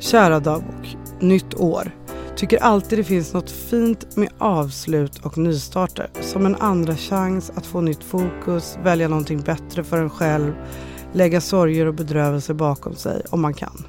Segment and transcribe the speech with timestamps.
[0.00, 1.90] Kära dagbok, nytt år.
[2.36, 6.10] Tycker alltid det finns något fint med avslut och nystarter.
[6.20, 10.52] Som en andra chans att få nytt fokus, välja någonting bättre för en själv,
[11.12, 13.86] lägga sorger och bedrövelser bakom sig om man kan.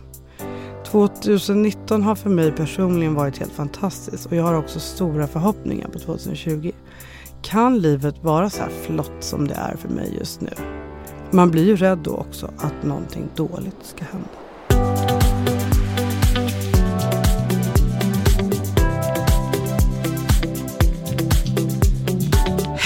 [0.85, 5.99] 2019 har för mig personligen varit helt fantastiskt och jag har också stora förhoppningar på
[5.99, 6.71] 2020.
[7.41, 10.51] Kan livet vara så här flott som det är för mig just nu?
[11.31, 14.48] Man blir ju rädd då också att någonting dåligt ska hända.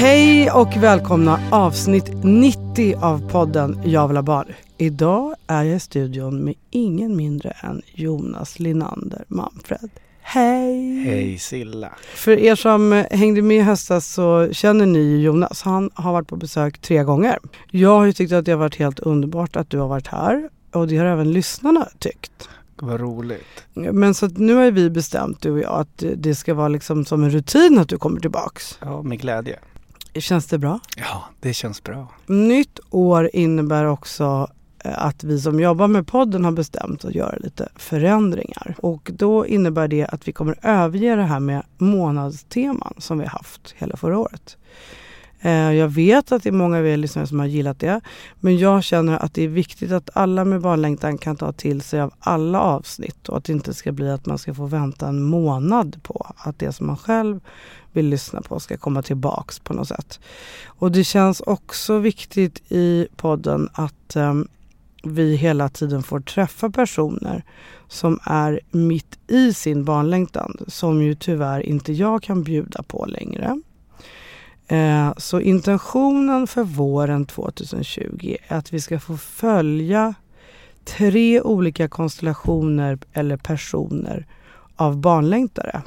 [0.03, 4.47] Hej och välkomna avsnitt 90 av podden Jag vill ha barn.
[4.77, 9.89] Idag är jag i studion med ingen mindre än Jonas Linander Manfred.
[10.21, 11.03] Hej!
[11.03, 11.89] Hej Silla!
[12.15, 15.61] För er som hängde med i höstas så känner ni Jonas.
[15.61, 17.39] Han har varit på besök tre gånger.
[17.71, 20.49] Jag har ju tyckt att det har varit helt underbart att du har varit här
[20.71, 22.49] och det har även lyssnarna tyckt.
[22.75, 23.65] Vad roligt.
[23.73, 27.23] Men så nu har vi bestämt du och jag att det ska vara liksom som
[27.23, 28.77] en rutin att du kommer tillbaks.
[28.81, 29.59] Ja, med glädje.
[30.15, 30.79] Känns det bra?
[30.97, 32.07] Ja, det känns bra.
[32.25, 34.47] Nytt år innebär också
[34.83, 38.75] eh, att vi som jobbar med podden har bestämt att göra lite förändringar.
[38.77, 43.73] Och då innebär det att vi kommer överge det här med månadsteman som vi haft
[43.77, 44.57] hela förra året.
[45.45, 48.01] Eh, jag vet att det är många av er lyssnare som har gillat det.
[48.39, 52.01] Men jag känner att det är viktigt att alla med barnlängtan kan ta till sig
[52.01, 55.23] av alla avsnitt och att det inte ska bli att man ska få vänta en
[55.23, 57.39] månad på att det som man själv
[57.91, 60.19] vill lyssna på ska komma tillbaks på något sätt.
[60.65, 64.47] Och det känns också viktigt i podden att um,
[65.03, 67.43] vi hela tiden får träffa personer
[67.87, 73.61] som är mitt i sin barnlängtan som ju tyvärr inte jag kan bjuda på längre.
[74.67, 80.13] Eh, så intentionen för våren 2020 är att vi ska få följa
[80.85, 84.25] tre olika konstellationer eller personer
[84.75, 85.81] av barnlängtare.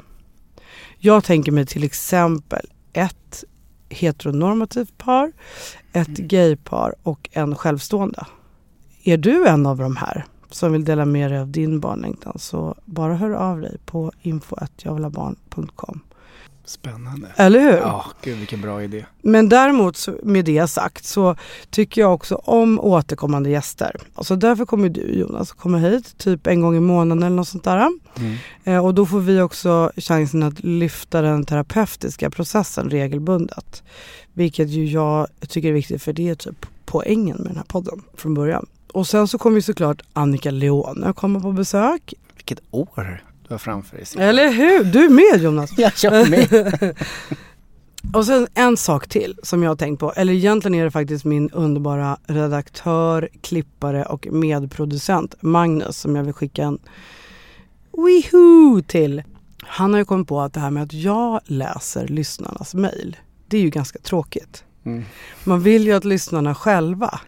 [0.97, 3.43] Jag tänker mig till exempel ett
[3.89, 5.31] heteronormativt par,
[5.93, 6.27] ett mm.
[6.27, 8.25] gaypar och en självstående.
[9.03, 12.75] Är du en av de här som vill dela med dig av din barnlängtan så
[12.85, 16.01] bara hör av dig på info.javlabarn.com.
[16.67, 17.27] Spännande.
[17.35, 17.77] Eller hur?
[17.77, 19.05] Ja, gud vilken bra idé.
[19.21, 21.35] Men däremot med det sagt så
[21.69, 23.95] tycker jag också om återkommande gäster.
[24.15, 27.63] Alltså därför kommer du Jonas komma hit typ en gång i månaden eller något sånt
[27.63, 27.87] där.
[28.17, 28.35] Mm.
[28.63, 33.83] Eh, och då får vi också chansen att lyfta den terapeutiska processen regelbundet.
[34.33, 38.01] Vilket ju jag tycker är viktigt för det är typ poängen med den här podden
[38.13, 38.65] från början.
[38.93, 42.13] Och sen så kommer ju såklart Annika Leone komma på besök.
[42.35, 43.26] Vilket år!
[43.47, 44.05] Du har framför dig.
[44.17, 44.83] Eller hur?
[44.83, 45.71] Du är med Jonas.
[45.77, 46.95] jag är med.
[48.13, 51.25] Och sen en sak till som jag har tänkt på, eller egentligen är det faktiskt
[51.25, 56.79] min underbara redaktör, klippare och medproducent Magnus som jag vill skicka en
[57.91, 59.23] wihoo till.
[59.63, 63.57] Han har ju kommit på att det här med att jag läser lyssnarnas mail, det
[63.57, 64.63] är ju ganska tråkigt.
[64.83, 65.03] Mm.
[65.43, 67.19] Man vill ju att lyssnarna själva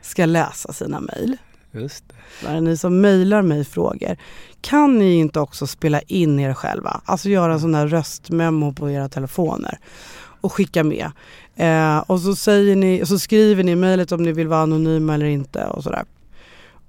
[0.00, 1.36] ska läsa sina mail.
[1.72, 2.04] Just
[2.42, 2.60] det.
[2.60, 4.16] Ni som mejlar mig frågor.
[4.60, 7.00] Kan ni inte också spela in er själva?
[7.04, 9.78] Alltså göra en sån där röstmemo på era telefoner
[10.40, 11.10] och skicka med.
[11.56, 15.14] Eh, och så, säger ni, så skriver ni i mejlet om ni vill vara anonyma
[15.14, 16.04] eller inte och sådär.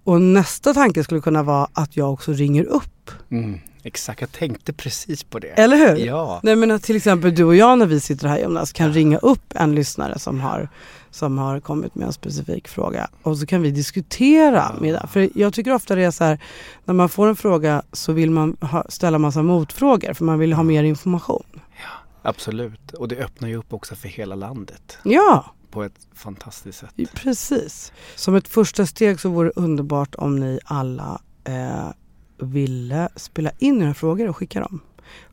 [0.04, 3.12] Och nästa tanke skulle kunna vara att jag också ringer upp.
[3.30, 5.48] Mm, exakt, jag tänkte precis på det.
[5.48, 6.06] Eller hur?
[6.06, 6.40] Ja.
[6.44, 8.94] Nej men att till exempel du och jag när vi sitter här Jonas kan ja.
[8.94, 10.70] ringa upp en lyssnare som har
[11.12, 15.08] som har kommit med en specifik fråga och så kan vi diskutera med det.
[15.08, 16.44] För jag tycker ofta det är så här,
[16.86, 20.54] när man får en fråga så vill man ha, ställa massa motfrågor för man vill
[20.54, 21.46] ha mer information.
[21.54, 24.98] Ja, absolut, och det öppnar ju upp också för hela landet.
[25.04, 25.46] Ja!
[25.72, 27.14] På ett fantastiskt sätt.
[27.14, 27.94] Precis.
[28.16, 31.92] Som ett första steg så vore det underbart om ni alla eh,
[32.38, 34.82] ville spela in era frågor och skicka dem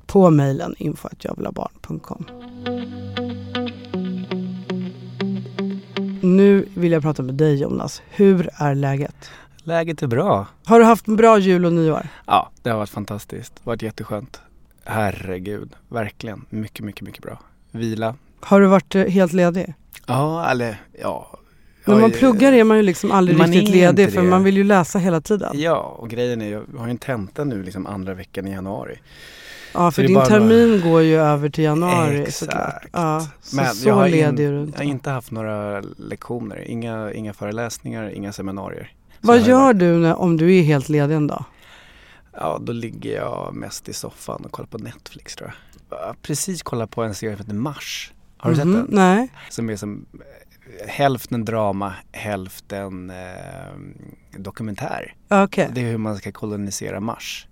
[0.06, 2.24] på mejlen info.javlabarn.com.
[6.20, 8.02] Nu vill jag prata med dig Jonas.
[8.08, 9.30] Hur är läget?
[9.56, 10.46] Läget är bra.
[10.64, 12.08] Har du haft en bra jul och nyår?
[12.26, 13.54] Ja, det har varit fantastiskt.
[13.54, 14.40] Det har varit jätteskönt.
[14.84, 16.44] Herregud, verkligen.
[16.50, 17.40] Mycket, mycket, mycket bra.
[17.70, 18.14] Vila.
[18.40, 19.74] Har du varit eh, helt ledig?
[20.06, 21.38] Ja, eller ja.
[21.84, 24.64] När man pluggar är man ju liksom aldrig man riktigt ledig för man vill ju
[24.64, 25.60] läsa hela tiden.
[25.60, 28.98] Ja, och grejen är jag har ju en tenta nu liksom andra veckan i januari.
[29.74, 32.36] Ja, för din termin går ju över till januari Exakt.
[32.38, 32.86] såklart.
[32.92, 37.32] Ja, så Men så jag har, in, jag har inte haft några lektioner, inga, inga
[37.32, 38.92] föreläsningar, inga seminarier.
[39.20, 41.44] Vad gör varit- du när, om du är helt ledig en dag?
[42.32, 45.54] Ja, då ligger jag mest i soffan och kollar på Netflix tror
[45.90, 45.98] jag.
[46.00, 48.12] Jag har precis kollat på en serie som heter Mars.
[48.36, 48.96] Har du Mhm, sett den?
[48.96, 49.28] Nej.
[49.50, 50.06] Som är som
[50.86, 53.16] hälften drama, hälften eh,
[54.36, 55.14] dokumentär.
[55.28, 55.70] Okej.
[55.74, 57.46] Det är hur man ska kolonisera Mars.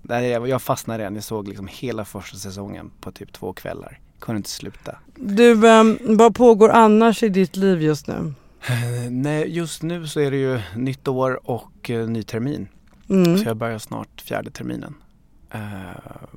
[0.47, 4.01] Jag, fastnade redan, jag såg liksom hela första säsongen på typ två kvällar.
[4.19, 4.99] Kunde inte sluta.
[5.15, 8.35] Du, ehm, vad pågår annars i ditt liv just nu?
[8.69, 12.69] Eh, Nej, just nu så är det ju nytt år och eh, ny termin.
[13.09, 13.39] Mm.
[13.39, 14.95] Så jag börjar snart fjärde terminen
[15.51, 15.61] eh,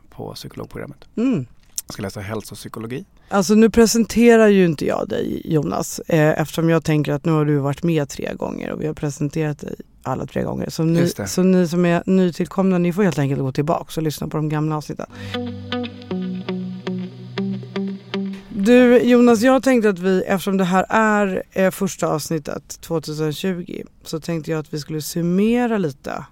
[0.10, 1.06] på psykologprogrammet.
[1.16, 1.46] Mm.
[1.86, 3.06] Jag ska läsa hälsopsykologi.
[3.32, 7.46] Alltså nu presenterar ju inte jag dig Jonas eh, eftersom jag tänker att nu har
[7.46, 10.70] du varit med tre gånger och vi har presenterat dig alla tre gånger.
[10.70, 14.28] Så ni, så ni som är nytillkomna ni får helt enkelt gå tillbaka och lyssna
[14.28, 15.06] på de gamla avsnitten.
[18.50, 24.20] Du Jonas, jag tänkte att vi, eftersom det här är eh, första avsnittet 2020, så
[24.20, 26.26] tänkte jag att vi skulle summera lite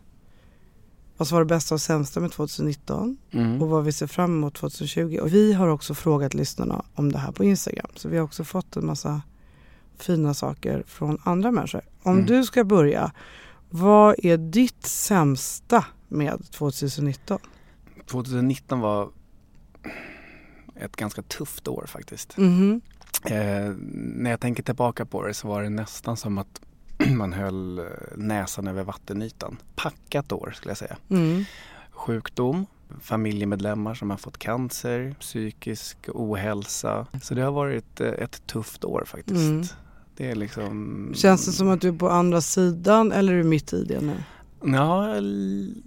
[1.17, 3.61] vad som var det bästa och sämsta med 2019 Mm.
[3.61, 5.19] och vad vi ser fram emot 2020.
[5.21, 7.87] Och vi har också frågat lyssnarna om det här på Instagram.
[7.95, 9.21] Så vi har också fått en massa
[9.97, 11.81] fina saker från andra människor.
[12.03, 12.25] Om Mm.
[12.25, 13.11] du ska börja,
[13.69, 17.39] vad är ditt sämsta med 2019?
[18.05, 19.09] 2019 var
[20.75, 22.37] ett ganska tufft år faktiskt.
[22.37, 22.81] Mhm.
[23.23, 26.61] Eh, när jag tänker tillbaka på det så var det nästan som att
[27.15, 27.85] man höll eh,
[28.15, 29.57] näsan över vattenytan.
[29.75, 30.97] Packat år skulle jag säga.
[31.09, 31.45] Mm.
[31.91, 32.65] Sjukdom,
[33.01, 37.07] familjemedlemmar som har fått cancer, psykisk ohälsa.
[37.21, 39.49] Så det har varit eh, ett tufft år faktiskt.
[39.49, 39.63] Mm.
[40.17, 41.11] Det är liksom...
[41.15, 44.01] Känns det som att du är på andra sidan eller är du mitt i det
[44.01, 44.15] nu?
[44.63, 45.15] Ja,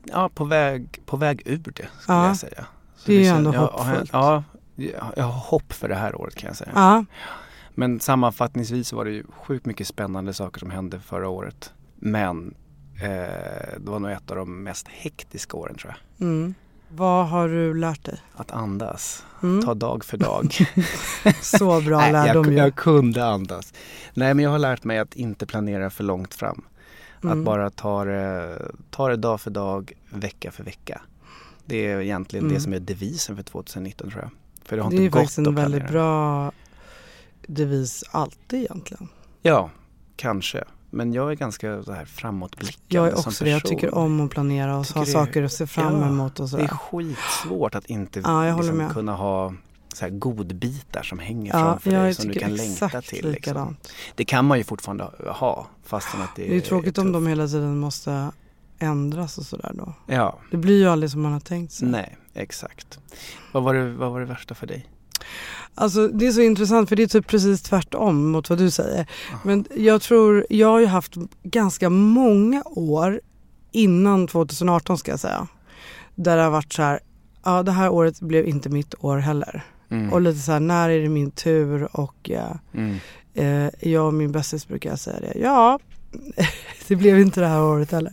[0.05, 2.67] ja på, väg, på väg ur det skulle Ja, jag säga.
[2.97, 4.11] Så det är ju ändå hoppfullt.
[4.13, 4.45] Ja,
[4.77, 6.71] jag, jag har hopp för det här året kan jag säga.
[6.75, 7.05] Ja.
[7.81, 11.73] Men sammanfattningsvis var det ju sjukt mycket spännande saker som hände förra året.
[11.97, 12.55] Men
[13.03, 16.27] eh, det var nog ett av de mest hektiska åren tror jag.
[16.29, 16.55] Mm.
[16.89, 18.21] Vad har du lärt dig?
[18.37, 19.63] Att andas, Mm.
[19.65, 20.55] ta dag för dag.
[21.43, 22.59] Så bra Nej, lärdom jag, ju.
[22.59, 23.73] jag kunde andas.
[24.15, 26.63] Nej men jag har lärt mig att inte planera för långt fram.
[27.25, 27.39] Mm.
[27.39, 28.59] Att bara ta det,
[28.91, 31.01] ta det dag för dag, vecka för vecka.
[31.67, 32.55] Det är egentligen Mm.
[32.55, 34.31] det som är devisen för 2019 tror jag.
[34.65, 35.93] För det har Det är inte gått faktiskt en att väldigt planera.
[35.93, 36.53] bra
[37.55, 39.09] devis alltid egentligen.
[39.43, 39.71] Ja,
[40.17, 40.65] kanske.
[40.93, 43.51] Men jag är ganska så här framåtblickande Jag är som också det.
[43.51, 46.57] Jag tycker om att planera och ha saker att se fram Ja, emot och Det
[46.57, 46.69] är sådär.
[46.69, 49.55] skitsvårt att inte Ja, liksom, kunna ha
[49.95, 53.31] så här godbitar som hänger Ja, framför dig som du kan längta till.
[53.31, 53.77] Liksom.
[54.15, 57.13] Det kan man ju fortfarande ha fastän att det, Det är tråkigt om tufft.
[57.15, 58.31] de hela tiden måste
[58.79, 59.95] ändras och sådär då.
[60.07, 61.89] Ja, Det blir ju aldrig som man har tänkt sig.
[61.89, 62.99] nej, exakt.
[63.53, 64.87] Vad var, det, vad var det värsta för dig?
[65.75, 69.07] Alltså det är så intressant för det är typ precis tvärtom mot vad du säger.
[69.45, 73.21] Men jag tror, jag har ju haft ganska många år
[73.73, 75.47] innan 2018 ska jag säga.
[76.15, 77.01] Där det har varit så här,
[77.45, 79.63] ja det här året blev inte mitt år heller.
[79.91, 80.13] Mm.
[80.13, 81.89] Och lite så här, när är det min tur?
[81.97, 82.97] Och eh, Mm.
[83.35, 85.39] eh, jag och min bästis brukar säga det.
[85.39, 85.79] Ja,
[86.89, 88.13] det blev inte det här året heller.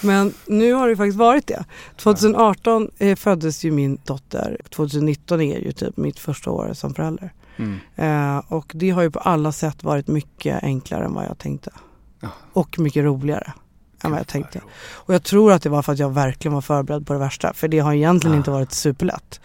[0.00, 1.64] Men nu har det faktiskt varit det.
[1.96, 4.58] 2018 eh, föddes ju min dotter.
[4.70, 7.32] 2019 är ju typ mitt första år som förälder.
[7.56, 7.78] Mm.
[7.96, 11.70] Eh, och det har ju på alla sätt varit mycket enklare än vad jag tänkte.
[12.20, 12.28] Ja.
[12.52, 13.52] Och mycket roligare
[14.04, 14.60] än vad jag tänkte.
[14.92, 17.52] Och jag tror att det var för att jag verkligen var förberedd på det värsta.
[17.54, 18.38] För det har egentligen Ah.
[18.38, 19.40] inte varit superlätt.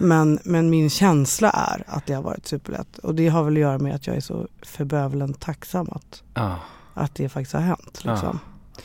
[0.00, 2.98] Men, men min känsla är att det har varit superlätt.
[2.98, 6.58] Och det har väl att göra med att jag är så förbövelen tacksam att, Ja.
[6.98, 8.00] Att det faktiskt har hänt.
[8.04, 8.12] Ja.
[8.12, 8.38] Liksom.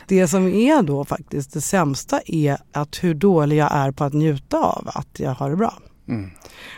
[0.07, 4.13] Det som är då faktiskt det sämsta är att hur dålig jag är på att
[4.13, 5.73] njuta av att jag har det bra.
[6.07, 6.29] Mm.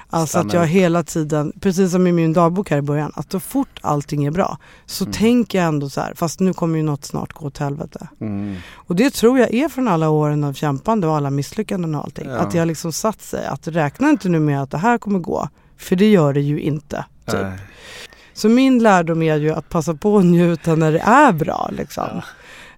[0.09, 0.69] Alltså att Stanna jag upp.
[0.75, 4.31] hela tiden, precis som i min dagbok här i början, att så fort allting är
[4.31, 5.13] bra så Mm.
[5.13, 8.07] tänker jag ändå så här, fast nu kommer ju något snart gå åt helvete.
[8.21, 8.55] Mm.
[8.73, 12.29] Och det tror jag är från alla åren av kämpande och alla misslyckanden och allting.
[12.29, 12.37] Ja.
[12.37, 15.49] Att har liksom satt sig, att räkna inte nu med att det här kommer gå,
[15.77, 17.05] för det gör det ju inte.
[17.25, 17.35] Typ.
[18.35, 21.69] Så min lärdom är ju att passa på att njuta när det är bra.
[21.71, 22.03] Liksom.
[22.13, 22.21] Ja.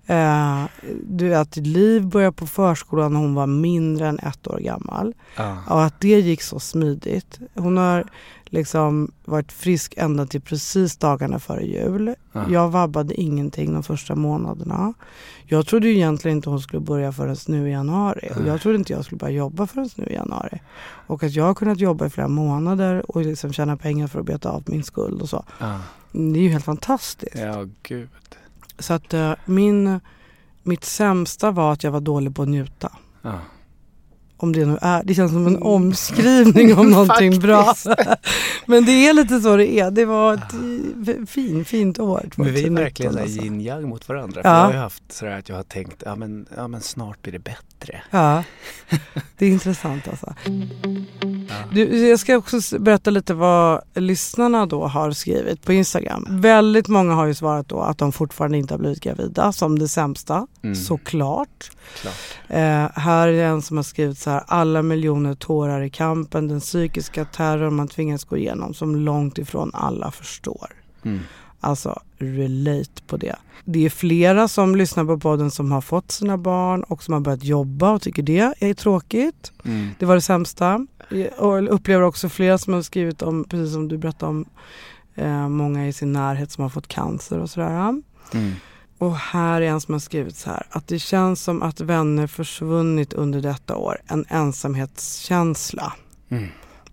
[0.08, 0.66] Eh,
[1.04, 5.14] du vet, Liv började på förskolan när hon var mindre än ett år gammal.
[5.36, 5.58] Ja.
[5.70, 7.40] Och att det gick så smidigt.
[7.56, 8.06] Hon har
[8.52, 12.16] liksom varit frisk ända till precis dagarna före jul.
[12.32, 12.46] Ja.
[12.50, 14.94] Jag vabbade ingenting de första månaderna.
[15.46, 18.30] Jag trodde ju egentligen inte hon skulle börja förrän nu i januari.
[18.36, 20.62] Och jag trodde inte jag skulle börja jobba förrän nu i januari.
[21.08, 24.26] Och att jag har kunnat jobba i flera månader och liksom tjäna pengar för att
[24.26, 25.46] beta av min skuld och så.
[25.60, 25.80] Ja.
[26.12, 27.36] Det är ju helt fantastiskt.
[27.36, 28.10] ja, gud.
[28.80, 30.00] Så att eh, min,
[30.64, 32.92] mitt sämsta var att jag var dålig på att njuta.
[34.40, 35.04] Om det nu är.
[35.04, 37.74] Det känns som en omskrivning om någonting bra.
[38.66, 39.92] Men det är lite så det är.
[39.92, 40.54] Det var ett
[41.08, 42.30] eh, fin, fint år.
[42.36, 43.42] Men vi är 2019, verkligen alltså.
[43.46, 44.42] yin yang mot varandra.
[44.42, 44.56] För Ja.
[44.56, 47.34] jag har ju haft sådär att jag har tänkt, ja men, ja men snart blir
[47.34, 47.58] det bättre.
[48.10, 48.44] Ja,
[49.38, 50.34] det är intressant alltså.
[51.72, 56.28] Du, jag ska också berätta lite vad lyssnarna då har skrivit på Instagram.
[56.30, 59.88] Väldigt många har ju svarat då att de fortfarande inte har blivit gravida som det
[59.88, 60.48] sämsta.
[60.62, 60.76] Mm.
[60.76, 61.72] Såklart.
[62.02, 62.14] Klart.
[62.48, 64.44] Eh, här är en som har skrivit så här.
[64.48, 69.72] Alla miljoner tårar i kampen, den psykiska terror man tvingas gå igenom som långt ifrån
[69.74, 70.68] alla förstår.
[71.04, 71.20] Mm.
[71.60, 73.36] Alltså relate på det.
[73.66, 77.22] Det är flera som lyssnar på podden som har fått sina barn och som har
[77.22, 79.52] börjat jobba och tycker det är tråkigt.
[79.66, 79.90] Mm.
[80.00, 80.88] Det var det sämsta.
[81.38, 84.46] Och jag upplever också flera som har skrivit om, precis som du berättade om,
[85.16, 88.02] eh, många i sin närhet som har fått cancer och sådär.
[88.34, 88.54] Mm.
[88.98, 92.28] Och här är en som har skrivit så här, att det känns som att vänner
[92.28, 93.98] försvunnit under detta år.
[94.08, 95.94] En ensamhetskänsla.
[96.30, 96.48] Mm.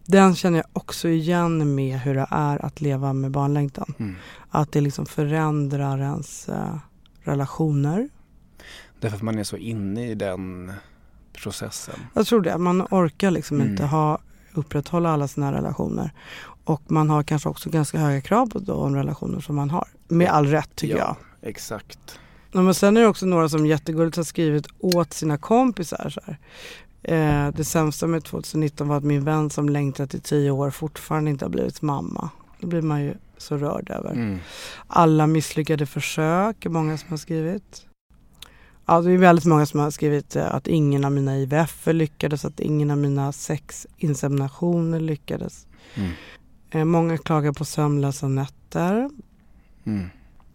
[0.07, 3.95] Den känner jag också igen med hur det är att leva med barnlängtan.
[3.99, 4.15] Mm.
[4.51, 6.77] Att det liksom förändrar ens eh,
[7.23, 8.09] relationer.
[9.01, 10.73] Därför att man är så inne i den
[11.33, 11.95] processen.
[12.15, 12.59] Jag tror det.
[12.59, 13.71] Man orkar liksom Mm.
[13.71, 14.19] inte ha,
[14.55, 16.13] upprätthålla alla sina relationer.
[16.65, 19.89] Och man har kanske också ganska höga krav på de relationer som man har.
[20.09, 21.17] Med all rätt tycker jag.
[21.43, 22.19] ja, Exakt.
[22.53, 26.11] Ja, men sen är det också några som jättegulligt har skrivit åt sina kompisar.
[26.11, 26.39] Så här.
[27.05, 31.31] Eh, det sämsta med 2019 var att min vän som längtat i tio år fortfarande
[31.31, 32.31] inte har blivit mamma.
[32.61, 34.11] Då blir man ju så rörd över.
[34.11, 34.39] Mm.
[34.87, 37.87] Alla misslyckade försök är många som har skrivit.
[38.87, 42.45] Ja, det är väldigt många som har skrivit eh, att ingen av mina IVF lyckades,
[42.45, 45.67] att ingen av mina sex inseminationer lyckades.
[45.95, 46.11] Mm.
[46.71, 49.11] Eh, många klagar på sömnlösa nätter.
[49.85, 50.09] Mm.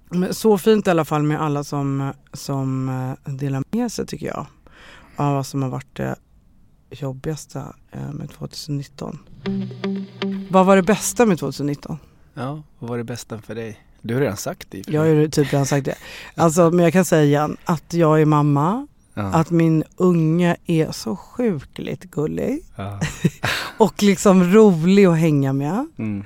[0.10, 4.28] Men så fint i alla fall med alla som, som eh, delar med sig tycker
[4.28, 4.46] jag.
[5.16, 6.16] Av vad som har varit det
[6.92, 9.20] jobbigaste eh, med 2019.
[10.50, 11.98] Vad var det bästa med 2019?
[12.34, 13.80] Ja, vad var det bästa för dig?
[14.02, 14.88] Du har redan sagt det.
[14.88, 15.96] Jag har typ redan sagt det.
[16.36, 18.88] Alltså, men jag kan säga igen att jag är mamma.
[19.14, 19.24] ja.
[19.24, 22.66] Att min unge är så sjukligt gullig.
[22.76, 23.00] ja.
[23.78, 25.88] Och liksom rolig att hänga med.
[25.98, 26.24] Mm.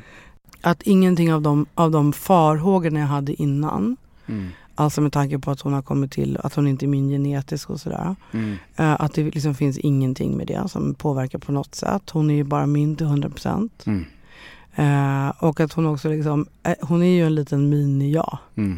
[0.61, 3.97] Att ingenting av de, av de farhågorna jag hade innan.
[4.25, 4.49] Mm.
[4.75, 7.69] Alltså med tanke på att hon har kommit till, att hon inte är min genetisk
[7.69, 8.15] och sådär.
[8.31, 8.55] Mm.
[8.75, 12.09] Eh, Att det liksom finns ingenting med det som påverkar på något sätt.
[12.09, 13.83] Hon är ju bara min till 100 procent.
[13.85, 14.05] Mm.
[14.75, 18.37] Eh, och att hon också liksom, eh, hon är ju en liten mini-jag.
[18.55, 18.77] Mm.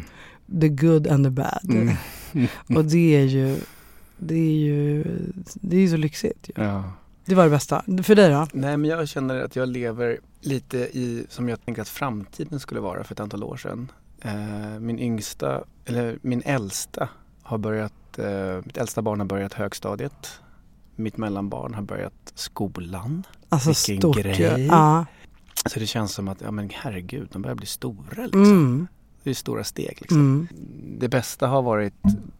[0.60, 1.70] The good and the bad.
[1.70, 1.96] Mm.
[2.76, 3.56] Och det är ju,
[4.18, 5.04] det är ju,
[5.54, 6.48] det är ju så lyxigt.
[6.56, 6.64] Ju.
[6.64, 6.84] Ja.
[7.24, 7.82] Det var det bästa.
[8.02, 8.46] För dig då?
[8.52, 12.80] Nej men jag känner att jag lever lite i som jag tänkte att framtiden skulle
[12.80, 13.88] vara för ett antal år sedan.
[14.20, 17.08] Eh, min yngsta, eller min äldsta
[17.42, 20.40] har börjat, eh, mitt äldsta barn har börjat högstadiet.
[20.96, 23.22] Mitt mellanbarn har börjat skolan.
[23.48, 24.66] Alltså Vilken stort grej.
[24.66, 25.06] Ja.
[25.66, 28.42] Så det känns som att, ja men herregud, de börjar bli stora liksom.
[28.42, 28.86] Mm.
[29.22, 30.20] Det är stora steg liksom.
[30.20, 30.48] Mm.
[30.98, 31.94] Det bästa har varit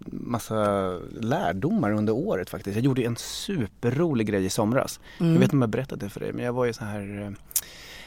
[0.06, 0.88] massa
[1.20, 2.76] lärdomar under året faktiskt.
[2.76, 5.00] Jag gjorde en superrolig grej i somras.
[5.20, 5.32] Mm.
[5.32, 7.34] Jag vet inte om jag berättade det för dig men jag var ju så här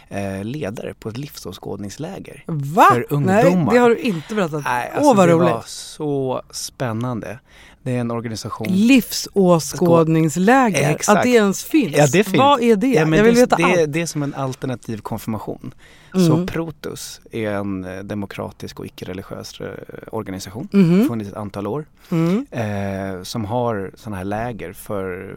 [0.10, 2.44] eh, ledare på ett livsåskådningsläger.
[2.48, 2.86] Va?
[2.92, 3.06] för Nej,
[3.46, 3.74] ungdomar.
[3.74, 4.63] det har du inte berättat.
[4.63, 5.50] Nej, Åh alltså vad det roligt.
[5.51, 7.39] var så spännande.
[7.84, 8.68] Det är en organisation.
[8.70, 10.89] Livsåskådningsläger.
[10.92, 11.18] Exakt.
[11.18, 11.98] Att det ens finns.
[11.98, 12.38] Ja, det finns.
[12.38, 12.88] Vad är det?
[12.88, 13.94] Ja, jag vill det, veta det, allt.
[13.94, 15.74] det är som en alternativ konfirmation.
[16.16, 16.28] Mm.
[16.28, 19.68] Så Protus är en eh, demokratisk och icke-religiös eh,
[20.12, 20.68] organisation.
[20.72, 21.08] Mhm.
[21.08, 21.86] Funnits ett antal år.
[22.12, 22.46] Mm.
[22.51, 25.36] eh, som har sådana här läger för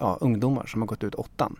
[0.00, 1.56] ja, ungdomar som har gått ut åttan.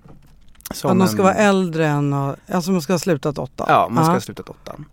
[0.75, 3.65] Som Att de ska en- vara äldre än, alltså man ska ha slutat åtta.
[3.69, 4.85] Ja, man ska ha slutat åttan.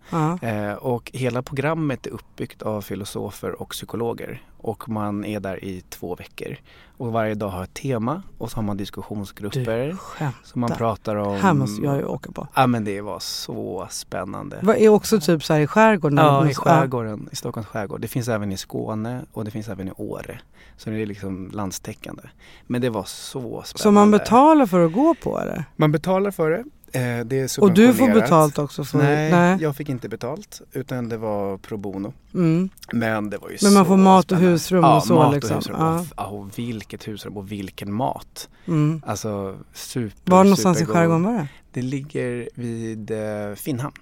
[0.42, 4.42] Eh, och hela programmet är uppbyggt av filosofer och psykologer.
[4.64, 6.56] Och man är där i två veckor.
[6.96, 9.86] Och varje dag har ett tema och så har man diskussionsgrupper.
[9.86, 10.36] Du skämt.
[10.42, 11.36] som man pratar om.
[11.36, 12.48] Här måste jag ju åka på.
[12.54, 14.58] Ja men det var så spännande.
[14.62, 16.18] Vad är också typ så här i skärgården?
[16.18, 18.00] Ja, i skärgården, i Stockholms skärgård.
[18.00, 20.40] Det finns även i Skåne och det finns även i Åre.
[20.76, 22.22] Så det är liksom landstäckande.
[22.66, 23.78] Men det var så spännande.
[23.78, 25.64] Så man betalar för att gå på det?
[25.76, 26.64] Man betalar för det.
[26.94, 28.84] Eh, det är Och du får betalt också?
[28.84, 29.58] För, Nej, nej.
[29.60, 32.12] jag fick inte betalt utan det var pro bono.
[32.34, 32.68] Mm.
[32.92, 34.50] Men det var ju Men man så får mat och spännande.
[34.50, 35.50] husrum ja, och så mat liksom.
[35.56, 35.76] Och, husrum.
[35.80, 36.00] Ja.
[36.00, 38.48] Och, ja, och vilket husrum och vilken mat.
[38.68, 39.02] Mm.
[39.06, 40.96] Alltså super, Var någonstans i supergod.
[40.96, 41.48] skärgården var det?
[41.72, 43.94] Det ligger vid eh, Finnhamn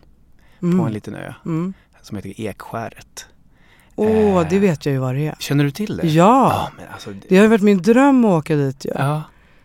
[0.62, 0.78] Mm.
[0.78, 1.74] på en liten ö Mm.
[2.02, 3.26] som heter Ekskäret.
[3.96, 4.08] Åh,
[4.40, 4.48] Eh.
[4.50, 5.34] det vet jag ju vad det är.
[5.38, 6.08] Känner du till det?
[6.08, 8.90] Ja, men alltså, det, det har ju varit min dröm att åka dit ju.
[8.94, 9.22] Ja.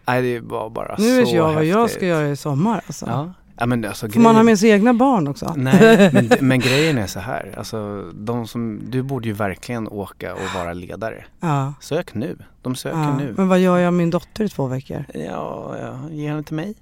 [0.07, 1.97] Nej, det var bara Nu vet så jag vad jag häftigt.
[1.97, 3.05] ska göra i sommar alltså.
[3.05, 3.33] Ja.
[3.59, 5.53] Ja, men alltså, Får man ha med sig egna barn också?
[5.57, 7.53] Nej, men, men grejen är så här.
[7.57, 11.25] Alltså, de som, du borde ju verkligen åka och vara ledare.
[11.39, 11.73] Ja.
[11.81, 12.37] Sök nu.
[12.61, 13.17] De söker ja.
[13.17, 13.33] nu.
[13.37, 15.05] Men vad gör jag med min dotter i två veckor?
[15.13, 16.75] Ja, ja, ge henne till mig.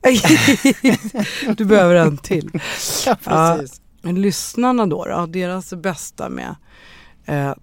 [1.57, 2.49] du behöver en till.
[3.05, 3.81] Ja, precis.
[4.01, 6.55] Men lyssnarna då, då deras bästa med
[7.25, 7.53] eh,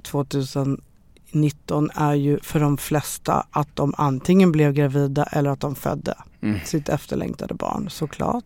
[1.32, 6.14] 2019 är ju för de flesta att de antingen blev gravida eller att de födde
[6.42, 6.58] Mm.
[6.64, 8.44] sitt efterlängtade barn såklart.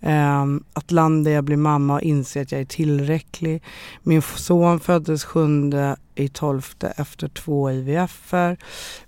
[0.00, 3.62] Eh, att landa i att bli mamma och inse att jag är tillräcklig.
[4.02, 8.56] Min son föddes sjunde i tolfte efter två IVF-er.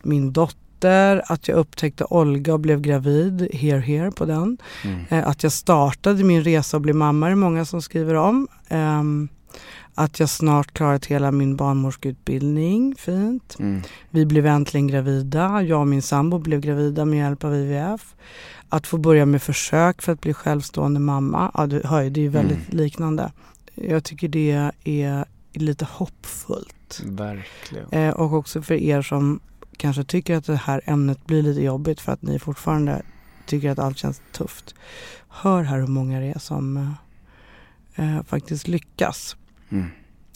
[0.02, 4.58] Min dotter, att jag upptäckte Olga och blev gravid, here here på den.
[4.84, 5.00] Mm.
[5.08, 8.48] Eh, att jag startade min resa och blev mamma är många som skriver om.
[8.68, 9.28] Ehm,
[9.94, 13.56] att jag snart klarat hela min barnmorskeutbildning, fint.
[13.58, 13.82] Mm.
[14.10, 18.14] Vi blev äntligen gravida, jag och min sambo blev gravida med hjälp av IVF.
[18.68, 22.20] Att få börja med försök för att bli självstående mamma, ja du hör ju, det
[22.20, 22.78] är ju väldigt Mm.
[22.84, 23.32] liknande.
[23.74, 27.00] Jag tycker det är lite hoppfullt.
[27.04, 27.90] Verkligen.
[27.90, 29.40] Eh, och också för er som
[29.76, 33.02] kanske tycker att det här ämnet blir lite jobbigt för att ni fortfarande
[33.46, 34.74] tycker att allt känns tufft.
[35.28, 36.76] Hör här hur många det är som
[37.96, 39.36] eh, eh, faktiskt lyckas.
[39.74, 39.86] Mm.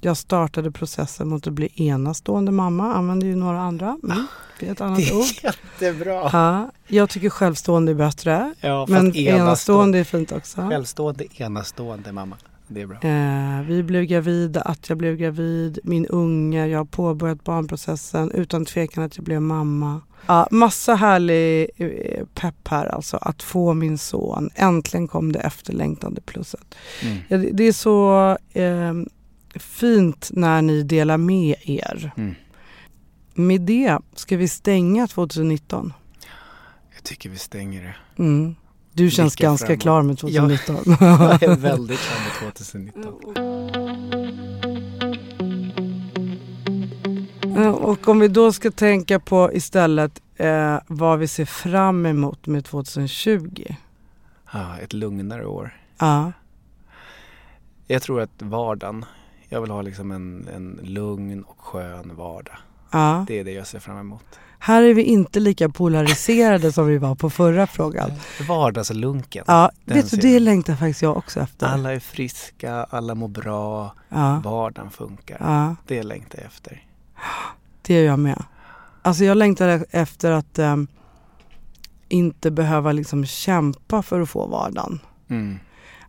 [0.01, 3.99] Jag startade processen mot att bli enastående mamma, använder ju några andra.
[4.05, 4.27] Mm,
[4.61, 5.25] det är ett annat Det ord.
[5.43, 6.31] är jättebra.
[6.33, 9.21] Ja, jag tycker självstående är bättre, Ja, men enastående.
[9.31, 10.69] enastående är fint också.
[10.69, 12.37] Självstående, enastående mamma.
[12.71, 12.99] Det är bra.
[13.03, 18.65] Eh, vi blev gravida, att jag blev gravid, min unge, jag har påbörjat barnprocessen, utan
[18.65, 20.01] tvekan att jag blev mamma.
[20.27, 24.51] Ja, massa härlig eh, pepp här alltså, att få min son.
[24.55, 26.75] Äntligen kom det efterlängtade plusset.
[27.03, 27.17] Mm.
[27.29, 28.93] Ja, det, det är så eh,
[29.55, 32.13] fint när ni delar med er.
[32.17, 32.35] Mm.
[33.35, 35.93] Med det ska vi stänga 2019.
[36.95, 38.23] Jag tycker vi stänger det.
[38.23, 38.55] Mm.
[38.93, 39.83] Du känns Blickar ganska framåt.
[39.83, 40.77] klar med 2019.
[41.01, 43.39] Jag är väldigt klar med 2019.
[47.57, 52.47] Eh, Och om vi då ska tänka på istället eh, vad vi ser fram emot
[52.47, 53.65] med 2020.
[54.53, 55.77] Ja, ett lugnare år.
[55.99, 56.33] Ja,
[57.87, 59.05] Jag tror att vardagen,
[59.49, 62.57] jag vill ha liksom en, en lugn och skön vardag.
[62.91, 63.25] ja.
[63.29, 64.25] Det är det jag ser fram emot.
[64.61, 68.11] Här är vi inte lika polariserade som vi var på förra frågan.
[68.49, 69.45] Vardagslunken.
[69.47, 71.67] Ja, vet du, det längtar faktiskt jag också efter.
[71.67, 75.37] Alla är friska, alla mår bra, Ja, vardagen funkar.
[75.41, 76.83] ja, Det längtar jag efter.
[77.83, 78.45] det gör jag med.
[79.03, 80.77] Alltså jag längtar efter att eh,
[82.09, 85.01] inte behöva liksom kämpa för att få vardagen.
[85.29, 85.59] Mm.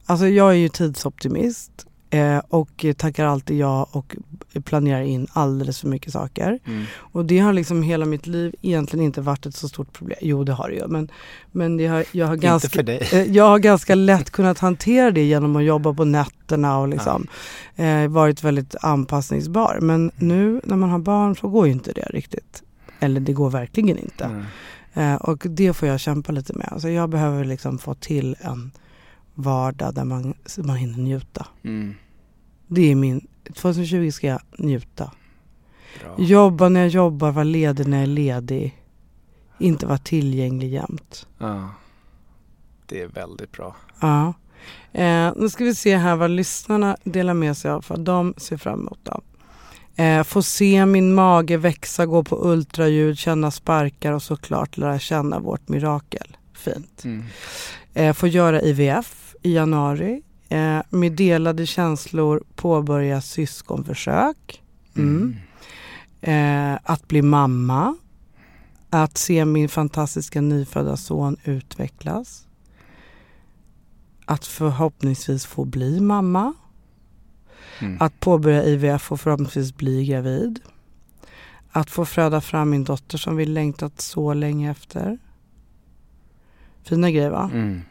[0.05, 4.15] Alltså jag är ju tidsoptimist eh, och tackar alltid ja och
[4.63, 6.59] planerar in alldeles för mycket saker.
[6.65, 6.85] Mm.
[6.95, 10.17] Och det har liksom hela mitt liv egentligen inte varit ett så stort problem.
[10.21, 11.11] Jo det har det ju men,
[11.51, 15.63] men har, jag, har ganska, eh, jag har ganska lätt kunnat hantera det genom att
[15.63, 17.27] jobba på nätterna och liksom
[17.75, 19.77] eh, varit väldigt anpassningsbar.
[19.81, 22.63] Men nu när man har barn så går ju inte det riktigt.
[22.99, 24.23] Eller det går verkligen inte.
[24.93, 25.17] Mm.
[25.17, 26.69] Och det får jag kämpa lite med.
[26.71, 28.71] Alltså jag behöver liksom få till en
[29.41, 31.47] vardag där man, man hinner njuta.
[31.63, 31.95] Mm.
[32.67, 35.11] Det är min, 2020 ska jag njuta.
[36.01, 36.15] Bra.
[36.17, 38.83] Jobba när jag jobbar, vara ledig när jag är ledig.
[39.59, 41.27] Inte vara tillgänglig jämt.
[41.37, 41.69] Ja.
[42.85, 43.75] Det är väldigt bra.
[43.99, 44.33] Ja.
[44.91, 47.85] Eh, nu ska vi se här vad lyssnarna delar med sig av.
[47.87, 48.99] Vad de ser fram emot.
[49.03, 49.21] Då.
[50.03, 55.39] Eh, få se min mage växa, gå på ultraljud, känna sparkar och såklart lära känna
[55.39, 56.37] vårt mirakel.
[56.53, 57.03] Fint.
[57.03, 57.23] Mm.
[57.93, 60.21] Eh, få göra IVF i januari.
[60.49, 64.63] Eh, med delade känslor påbörja syskonförsök.
[64.95, 65.35] Mm.
[66.21, 67.97] Eh, att bli mamma.
[68.89, 72.47] Att se min fantastiska nyfödda son utvecklas.
[74.25, 76.53] Att förhoppningsvis få bli mamma.
[77.79, 77.97] Mm.
[77.99, 80.59] Att påbörja IVF och förhoppningsvis bli gravid.
[81.71, 85.17] Att få föda fram min dotter som vi längtat så länge efter.
[86.83, 87.49] Fina grejer va?
[87.53, 87.81] Mm.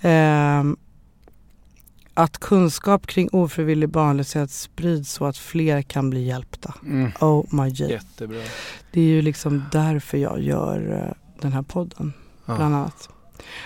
[0.00, 0.76] Ehm,
[2.14, 6.74] att kunskap kring ofrivillig barnlöshet sprids så att fler kan bli hjälpta.
[6.82, 7.10] Mm.
[7.20, 7.90] Oh my god.
[7.90, 8.42] Jättebra.
[8.92, 12.12] Det är ju liksom därför jag gör eh, den här podden,
[12.46, 12.64] bland Ja.
[12.64, 13.08] annat.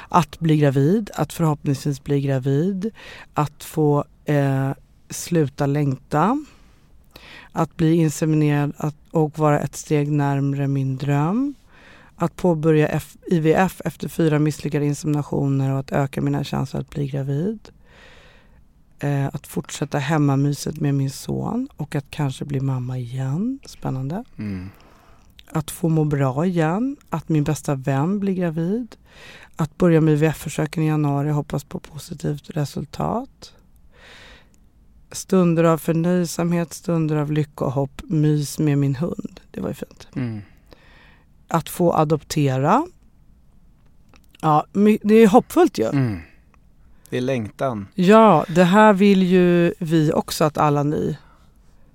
[0.09, 2.91] Att bli gravid, att förhoppningsvis bli gravid,
[3.35, 4.71] att få eh,
[5.11, 6.45] sluta längta,
[7.53, 11.55] att bli inseminerad att, och vara ett steg närmre min dröm,
[12.25, 17.09] att påbörja F- IVF efter fyra misslyckade inseminationer och att öka mina chanser att bli
[17.09, 17.69] gravid.
[18.99, 23.59] Eh, att fortsätta hemmamyset med min son och att kanske bli mamma igen.
[23.67, 24.25] Spännande.
[24.39, 24.71] Mm.
[25.55, 28.97] att få må bra igen, att min bästa vän blir gravid,
[29.57, 33.55] att börja med IVF-försöken i januari hoppas på positivt resultat.
[35.13, 39.41] Stunder av förnöjsamhet, stunder av lycka och hopp, mys med min hund.
[39.51, 40.09] Det var ju fint.
[40.17, 40.41] Mm.
[41.53, 42.87] Att få adoptera.
[44.41, 44.67] Ja,
[45.03, 45.87] det är hoppfullt ju.
[45.89, 46.21] Mm.
[47.11, 47.87] Det är längtan.
[47.95, 51.19] Ja, det här vill ju vi också att alla ni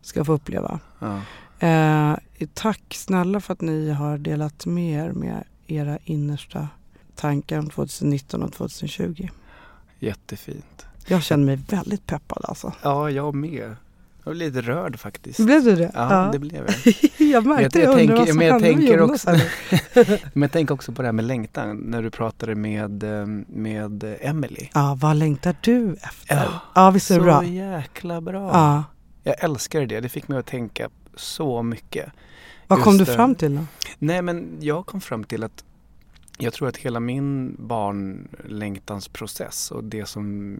[0.02, 0.80] ska få uppleva.
[1.00, 1.22] Ja.
[1.68, 2.18] Eh,
[2.54, 6.68] tack snälla för att ni har delat med er med era innersta
[7.16, 9.28] tankar om 2019 och 2020.
[10.00, 10.86] Jättefint.
[11.08, 12.74] Jag känner mig väldigt peppad alltså.
[12.82, 13.76] Ja, jag med.
[14.28, 15.40] Jag blev lite rörd faktiskt.
[15.40, 15.92] Blev du det?
[15.94, 16.94] Ja, det blev jag.
[17.32, 17.88] jag märkte jag.
[17.90, 19.30] Jag tänker- vad som men jag tänker också-.
[20.34, 24.16] Men jag tänker också på det här med längtan när du pratade med, eh, med
[24.22, 24.68] Emily.
[24.74, 26.36] Ja, vad längtar du efter?
[26.36, 27.44] Ja, Ja, visst är det Så bra?
[27.44, 28.50] jäkla bra.
[28.54, 28.84] Ja.
[29.24, 30.00] Jag älskar det.
[30.00, 32.06] Det fick mig att tänka så mycket.
[32.68, 33.16] Vad kom Just du det.
[33.16, 33.62] fram till då?
[34.00, 35.64] Nej men jag kom fram till att
[36.38, 40.58] jag tror att hela min barnlängtansprocess och det som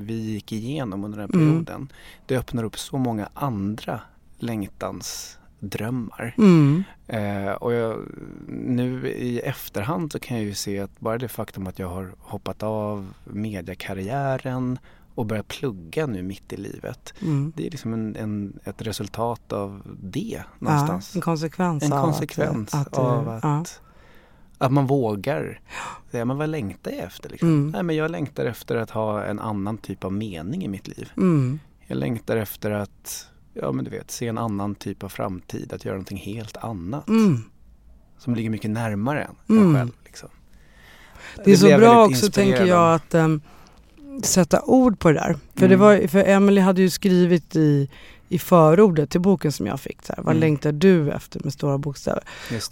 [0.00, 1.48] vi gick igenom under den här Mm.
[1.64, 1.92] perioden.
[2.26, 4.00] Det öppnar upp så många andra
[4.38, 6.34] längtansdrömmar.
[6.38, 6.82] Mm.
[7.06, 7.98] Eh, och jag,
[8.48, 12.14] nu i efterhand så kan jag ju se att bara det faktum att jag har
[12.18, 14.78] hoppat av mediakarriären
[15.14, 17.14] och börjat plugga nu mitt i livet.
[17.22, 17.52] Mm.
[17.56, 21.14] Det är liksom en, en, ett resultat av det Ja, någonstans.
[21.14, 23.64] en konsekvens en av konsekvens att, att, av att, ja.
[24.64, 25.60] Att man vågar
[26.10, 27.28] säga, men vad längtar jag efter?
[27.30, 27.48] Liksom?
[27.48, 27.70] Mm.
[27.70, 31.12] Nej, men jag längtar efter att ha en annan typ av mening i mitt liv.
[31.16, 31.58] Mm.
[31.86, 35.84] Jag längtar efter att, ja men du vet, se en annan typ av framtid, att
[35.84, 37.08] göra någonting helt annat.
[37.08, 37.38] Mm.
[38.18, 39.68] Som ligger mycket närmare en, Mm.
[39.68, 39.90] en själv.
[40.04, 40.28] Liksom.
[41.44, 43.40] Det är så blev jag bra också tänker jag att äm,
[44.22, 45.36] sätta ord på det där.
[45.54, 45.80] För, det Mm.
[45.80, 47.90] var, för Emily hade ju skrivit i,
[48.32, 50.02] i förordet till boken som jag fick.
[50.06, 50.40] Så här, Vad Mm.
[50.40, 52.22] längtar du efter med stora bokstäver?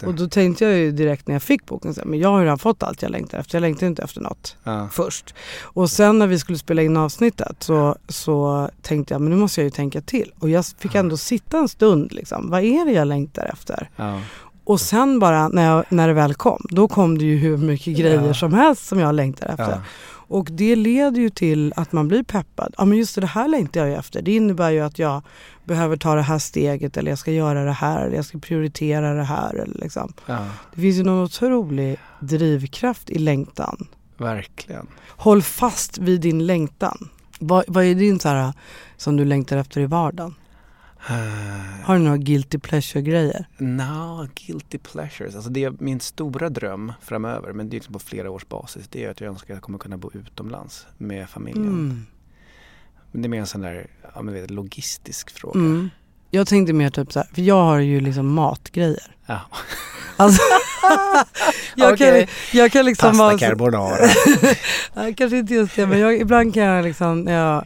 [0.07, 2.39] Och då tänkte jag ju direkt när jag fick boken, så här, men jag har
[2.39, 3.55] ju redan fått allt jag längtar efter.
[3.55, 4.87] Jag längtar inte efter något ja.
[4.91, 5.33] först.
[5.61, 9.61] Och sen när vi skulle spela in avsnittet så, så tänkte jag, men nu måste
[9.61, 10.31] jag ju tänka till.
[10.39, 12.49] Och jag fick ändå sitta en stund liksom.
[12.49, 13.89] Vad är det jag längtar efter?
[13.95, 14.21] Ja.
[14.63, 17.97] Och sen bara när, jag, när det väl kom, då kom det ju hur mycket
[17.97, 18.33] grejer Ja.
[18.33, 19.69] som helst som jag längtar efter.
[19.71, 19.81] Ja.
[20.31, 22.73] Och det leder ju till att man blir peppad.
[22.77, 24.21] Ja men just det, det här längtar jag ju efter.
[24.21, 25.21] Det innebär ju att jag
[25.65, 29.13] behöver ta det här steget eller jag ska göra det här eller jag ska prioritera
[29.13, 29.53] det här.
[29.53, 30.13] Eller liksom.
[30.25, 33.87] ja, Det finns ju någon otrolig drivkraft i längtan.
[34.17, 34.87] verkligen.
[35.07, 37.09] Håll fast vid din längtan.
[37.39, 38.53] Vad, vad är din så här,
[38.97, 40.35] som du längtar efter i vardagen?
[41.83, 43.45] Har du några guilty pleasure-grejer?
[43.57, 45.35] No, guilty pleasures.
[45.35, 48.87] Alltså det är min stora dröm framöver, men det är liksom på flera års basis.
[48.89, 51.67] Det är att jag önskar att jag kommer kunna bo utomlands med familjen.
[51.67, 52.05] Mm.
[53.11, 55.59] Men det är mer en sån där ja, men vet, logistisk fråga.
[55.59, 55.89] Mm.
[56.29, 59.15] Jag tänkte mer typ så här, för jag har ju liksom matgrejer.
[59.25, 59.41] Ja.
[60.17, 60.41] Alltså,
[61.75, 62.27] jag, Okej.
[62.27, 64.07] kan, jag kan liksom vara så- carbonara.
[65.17, 67.65] Kanske inte just det, men jag, ibland kan jag liksom, när jag,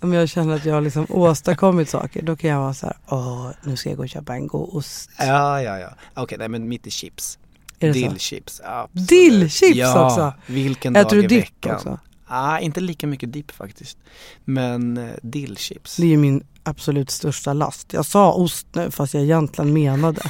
[0.00, 2.96] om jag känner att jag har liksom åstadkommit saker, då kan jag vara så här,
[3.08, 5.10] åh, nu ska jag gå och köpa en god ost.
[5.18, 5.88] ja, ja, ja.
[6.14, 7.38] Okej, nej men mitt är chips.
[7.78, 7.92] Är?
[7.92, 8.60] Dillchips.
[8.64, 9.08] absolut.
[9.08, 10.32] Dillchips ja, också?
[10.46, 11.74] vilken Äter dag i veckan.
[11.76, 11.98] också?
[12.26, 13.98] Ah, inte lika mycket dipp faktiskt.
[14.44, 15.96] Men eh, dillchips.
[15.96, 17.92] Det är ju min absolut största last.
[17.92, 20.20] Jag sa ost nu fast jag egentligen menade.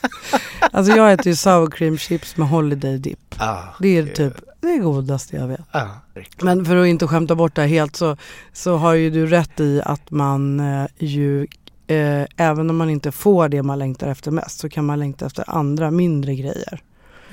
[0.72, 3.34] alltså jag äter ju sour cream chips med holiday dip.
[3.38, 4.14] Ah, Det är gud.
[4.14, 5.60] typ det godaste jag vet.
[5.70, 5.88] Ah,
[6.42, 8.16] Men för att inte skämta bort det här helt så,
[8.52, 11.46] så har ju du rätt i att man eh, ju
[11.86, 15.26] eh, även om man inte får det man längtar efter mest så kan man längta
[15.26, 16.82] efter andra mindre grejer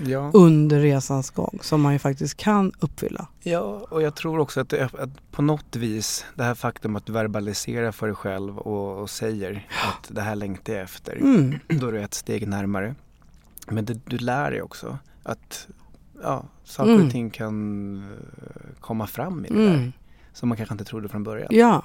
[0.06, 0.32] ja.
[0.34, 3.28] under resans gång som man ju faktiskt kan uppfylla.
[3.44, 7.92] ja, och jag tror också att, att på något vis det här faktum att verbalisera
[7.92, 11.16] för dig själv och, och säger att det här längtar jag efter.
[11.16, 11.60] Mm.
[11.68, 12.96] Då är du ett steg närmare.
[13.68, 15.68] Men det, du lär dig också att
[16.24, 17.06] ja, saker Mm.
[17.06, 19.74] och ting kan eh, komma fram i det Mm.
[19.74, 19.92] där.
[20.34, 21.48] Som man kanske inte trodde från början.
[21.52, 21.84] Ja,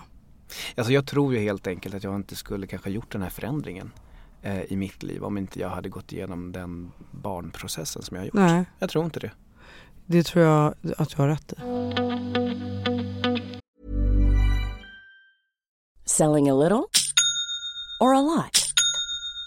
[0.77, 3.91] Alltså jag tror ju helt enkelt att jag inte skulle kanske gjort den här förändringen
[4.43, 8.27] eh, i mitt liv om inte jag hade gått igenom den barnprocessen som jag har
[8.27, 8.35] gjort.
[8.35, 9.31] nej, Jag tror inte det.
[10.07, 11.57] det tror jag att du har rätt i.
[16.05, 16.85] Selling a little
[18.01, 18.64] or a lot?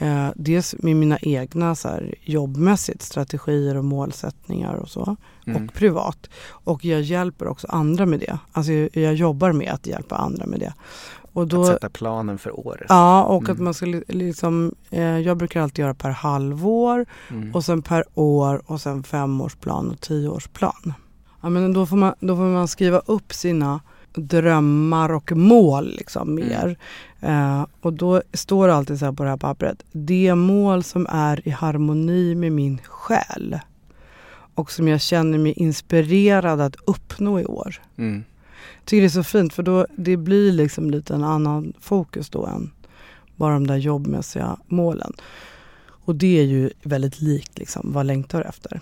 [0.00, 5.16] eh, dels med mina egna så här, jobbmässigt, strategier och målsättningar och så.
[5.46, 5.64] Mm.
[5.66, 6.30] Och privat.
[6.50, 8.38] Och jag hjälper också andra med det.
[8.52, 10.74] Alltså jag, jag jobbar med att hjälpa andra med det.
[11.32, 12.86] Och då, Att sätta planen för året.
[12.88, 13.52] Ja, och Mm.
[13.52, 17.54] att man ska li- liksom, eh, jag brukar alltid göra per halvår Mm.
[17.54, 20.92] och sen per år och sen femårsplan och tioårsplan.
[21.42, 23.80] Ja, men då, får man, då får man skriva upp sina
[24.14, 26.48] drömmar och mål liksom Mm.
[26.48, 26.76] mer.
[27.20, 29.82] Eh, och då står det alltid så här på det här pappret.
[29.92, 33.58] Det mål som är i harmoni med min själ
[34.54, 37.82] och som jag känner mig inspirerad att uppnå i år.
[37.96, 38.24] Mm.
[38.78, 42.30] Jag tycker det är så fint för då det blir liksom lite en annan fokus
[42.30, 42.70] då än
[43.36, 45.12] bara de där jobbmässiga målen.
[45.86, 48.80] Och det är ju väldigt likt liksom, vad längtar efter?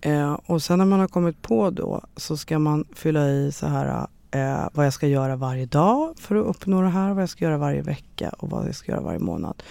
[0.00, 3.66] Eh, och sen när man har kommit på då så ska man fylla i så
[3.66, 7.28] här eh, vad jag ska göra varje dag för att uppnå det här, vad jag
[7.28, 9.62] ska göra varje vecka och vad jag ska göra varje månad.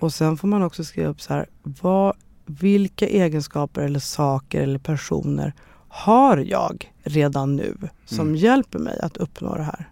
[0.00, 2.16] Och sen får man också skriva upp så här, vad,
[2.46, 5.52] vilka egenskaper eller saker eller personer
[5.88, 8.36] har jag redan nu som Mm.
[8.36, 9.88] hjälper mig att uppnå det här?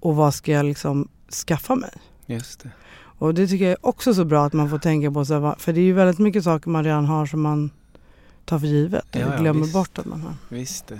[0.00, 1.08] Och vad ska jag liksom
[1.46, 1.90] skaffa mig?
[2.26, 2.70] Just det.
[3.20, 5.54] Och det tycker jag är också så bra att man får tänka på, så här,
[5.58, 7.70] för det är ju väldigt mycket saker man redan har som man
[8.44, 9.72] tar för givet Ja, ja, glömmer visst.
[9.72, 10.34] bort att man har.
[10.48, 10.98] Visst det.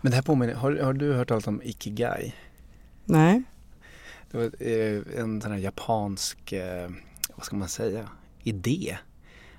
[0.00, 2.34] Men det här påminner, har, har du hört talas om Ikigai?
[3.04, 3.42] Nej?
[4.30, 6.90] Det var eh, en sån här japansk, eh,
[7.34, 8.08] vad ska man säga,
[8.42, 8.96] idé.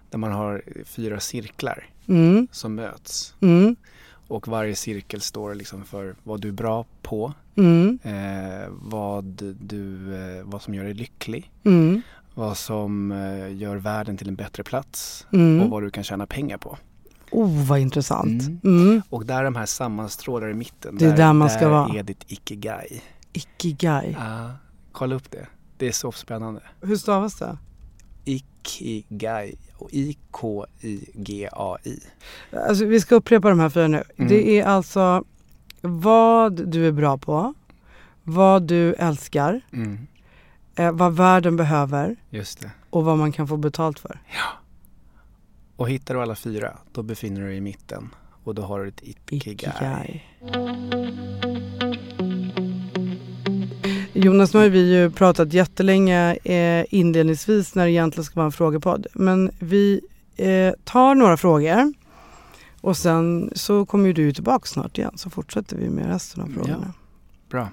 [0.09, 3.35] Där man har fyra cirklar Mm, som möts.
[3.41, 3.75] mm,
[4.27, 9.25] Och varje cirkel står liksom för vad du är bra på, mm, eh, vad,
[9.59, 12.01] du, eh, vad som gör dig lycklig, mm,
[12.33, 15.69] vad som eh, gör världen till en bättre plats och mm.
[15.69, 16.77] vad du kan tjäna pengar på.
[17.31, 18.41] Oh, vad intressant.
[18.41, 18.59] Mm.
[18.63, 19.01] Mm.
[19.09, 21.99] Och där de här sammanstrålar i mitten, Det är där man ska där vara.
[21.99, 23.01] är ditt ikigai.
[23.33, 24.15] Ikigai.
[24.19, 24.51] Ja,
[24.91, 25.47] kolla upp det.
[25.77, 26.61] Det är så spännande.
[26.81, 27.57] Hur stavas det?
[28.25, 29.55] Ikigai
[30.77, 31.99] I-K-I-G-A-I.
[32.67, 34.03] Alltså, vi ska upprepa de här fyra nu.
[34.17, 34.29] Mm.
[34.29, 35.23] Det är alltså
[35.81, 37.53] vad du är bra på,
[38.23, 40.07] vad du älskar, Mm,
[40.75, 42.15] eh, vad världen behöver
[42.89, 44.19] och vad man kan få betalt för.
[45.77, 48.09] Och hittar du alla fyra, då befinner du dig i mitten.
[48.43, 50.23] Och då har du ett ikigai.
[54.13, 58.51] Jonas, nu har vi ju pratat jättelänge eh, inledningsvis när det egentligen ska vara en
[58.51, 59.07] frågepodd.
[59.13, 60.01] Men vi
[60.37, 61.93] eh, tar några frågor
[62.81, 66.49] och sen så kommer ju du tillbaka snart igen så fortsätter vi med resten av
[66.49, 66.55] Ja.
[66.63, 66.93] frågorna.
[67.49, 67.69] Bra.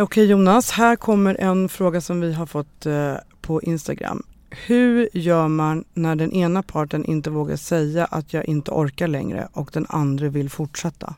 [0.00, 4.22] Okej Jonas, här kommer en fråga som vi har fått eh, på Instagram.
[4.50, 9.48] Hur gör man när den ena parten inte vågar säga att jag inte orkar längre
[9.52, 11.14] och den andra vill fortsätta?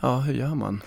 [0.00, 0.82] Ja, hur gör man?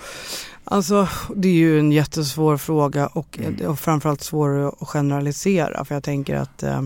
[0.64, 3.68] Alltså det är ju en jättesvår fråga och, Mm.
[3.70, 6.82] och framförallt svår att generalisera för jag tänker att eh,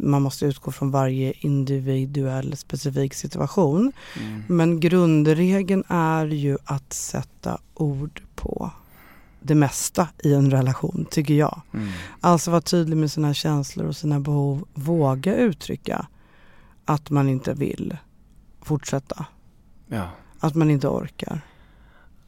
[0.00, 3.92] man måste utgå från varje individuell specifik situation.
[4.20, 4.42] Mm.
[4.48, 8.70] Men grundregeln är ju att sätta ord på
[9.40, 11.60] det mesta i en relation, tycker jag.
[11.74, 11.88] Mm.
[12.20, 14.68] Alltså vara tydlig med sina känslor och sina behov.
[14.74, 16.06] Våga uttrycka
[16.84, 17.96] att man inte vill
[18.62, 19.26] fortsätta.
[19.86, 20.10] Ja.
[20.40, 21.40] Att man inte orkar.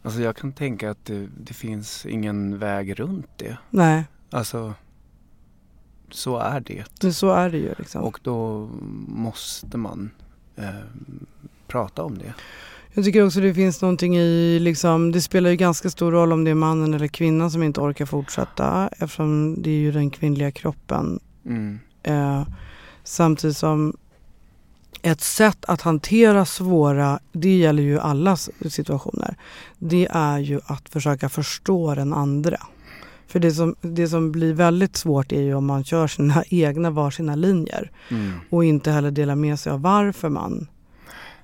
[0.02, 3.56] Alltså jag kan tänka att det, det finns ingen väg runt det.
[3.70, 4.74] Nej, Alltså,
[6.10, 7.12] så är det.
[7.12, 7.74] så är det ju.
[7.78, 8.02] Liksom.
[8.02, 8.68] Och då
[9.08, 10.10] måste man
[10.56, 10.64] eh,
[11.66, 12.34] prata om det.
[12.94, 16.44] Jag tycker också det finns någonting i, liksom, det spelar ju ganska stor roll om
[16.44, 20.50] det är mannen eller kvinnan som inte orkar fortsätta eftersom det är ju den kvinnliga
[20.50, 21.20] kroppen.
[21.46, 21.78] Mm.
[22.02, 22.46] Eh,
[23.04, 23.96] samtidigt som
[25.02, 29.36] ett sätt att hantera svåra, det gäller ju alla situationer,
[29.78, 32.58] det är ju att försöka förstå den andra.
[33.26, 36.90] För det som, det som blir väldigt svårt är ju om man kör sina egna
[36.90, 38.32] varsina linjer Mm.
[38.50, 40.66] och inte heller delar med sig av varför man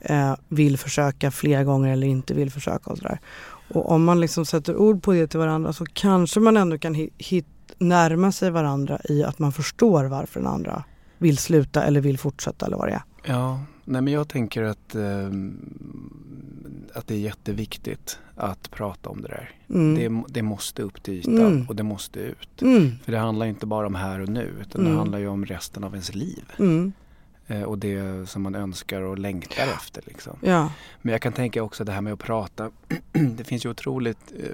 [0.09, 3.21] eh, vill försöka flera gånger eller inte vill försöka och sådär.
[3.69, 6.95] Och om man liksom sätter ord på det till varandra så kanske man ändå kan
[7.19, 7.47] hit,
[7.79, 10.85] närma sig varandra i att man förstår varför den andra
[11.19, 13.03] vill sluta eller vill fortsätta eller vad det är.
[13.25, 15.31] Ja, nej men jag tänker att, eh,
[16.95, 19.51] att det är jätteviktigt att prata om det där.
[19.71, 19.95] Mm.
[19.95, 21.67] Det, det, måste upp till ytan mm.
[21.69, 22.63] och det måste ut.
[22.63, 22.93] Mm.
[23.05, 24.99] För det handlar inte bara om här och nu utan det mm.
[24.99, 26.45] handlar ju om resten av ens liv.
[27.49, 30.03] Eh, och det som man önskar och längtar efter.
[30.07, 30.39] Liksom.
[30.41, 30.71] Ja.
[31.03, 32.71] Men jag kan tänka också det här med att prata.
[33.13, 34.51] det finns ju otroligt, eh,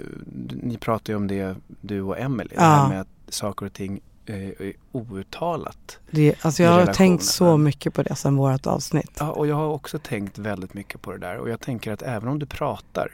[0.61, 2.61] ni pratar ju om det du och Emelie, ja.
[2.61, 5.99] det här med att saker och ting eh, är outtalat.
[6.11, 9.11] Det, alltså jag har tänkt så mycket på det sedan vårt avsnitt.
[9.19, 11.37] Ja, och jag har också tänkt väldigt mycket på det där.
[11.37, 13.11] Och jag tänker att även om du pratar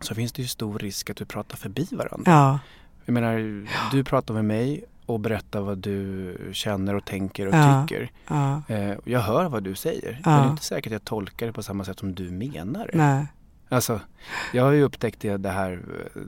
[0.00, 2.32] så finns det ju stor risk att du pratar förbi varandra.
[2.32, 2.58] Ja.
[3.04, 7.86] Jag menar, du pratar med mig och berätta vad du känner och tänker och ja,
[7.88, 8.10] tycker.
[8.28, 8.62] Ja.
[8.68, 10.20] Eh, jag hör vad du säger.
[10.24, 10.30] Ja.
[10.30, 12.90] Men det är inte säkert att jag tolkar det på samma sätt som du menar
[12.92, 12.98] det.
[12.98, 13.26] Nej.
[13.68, 14.00] Alltså,
[14.52, 16.22] jag har ju upptäckt det, det här eh,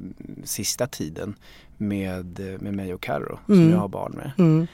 [0.45, 1.35] sista tiden
[1.77, 3.61] med, med mig och Karo mm.
[3.61, 4.33] som jag har barn med.
[4.39, 4.67] Mm.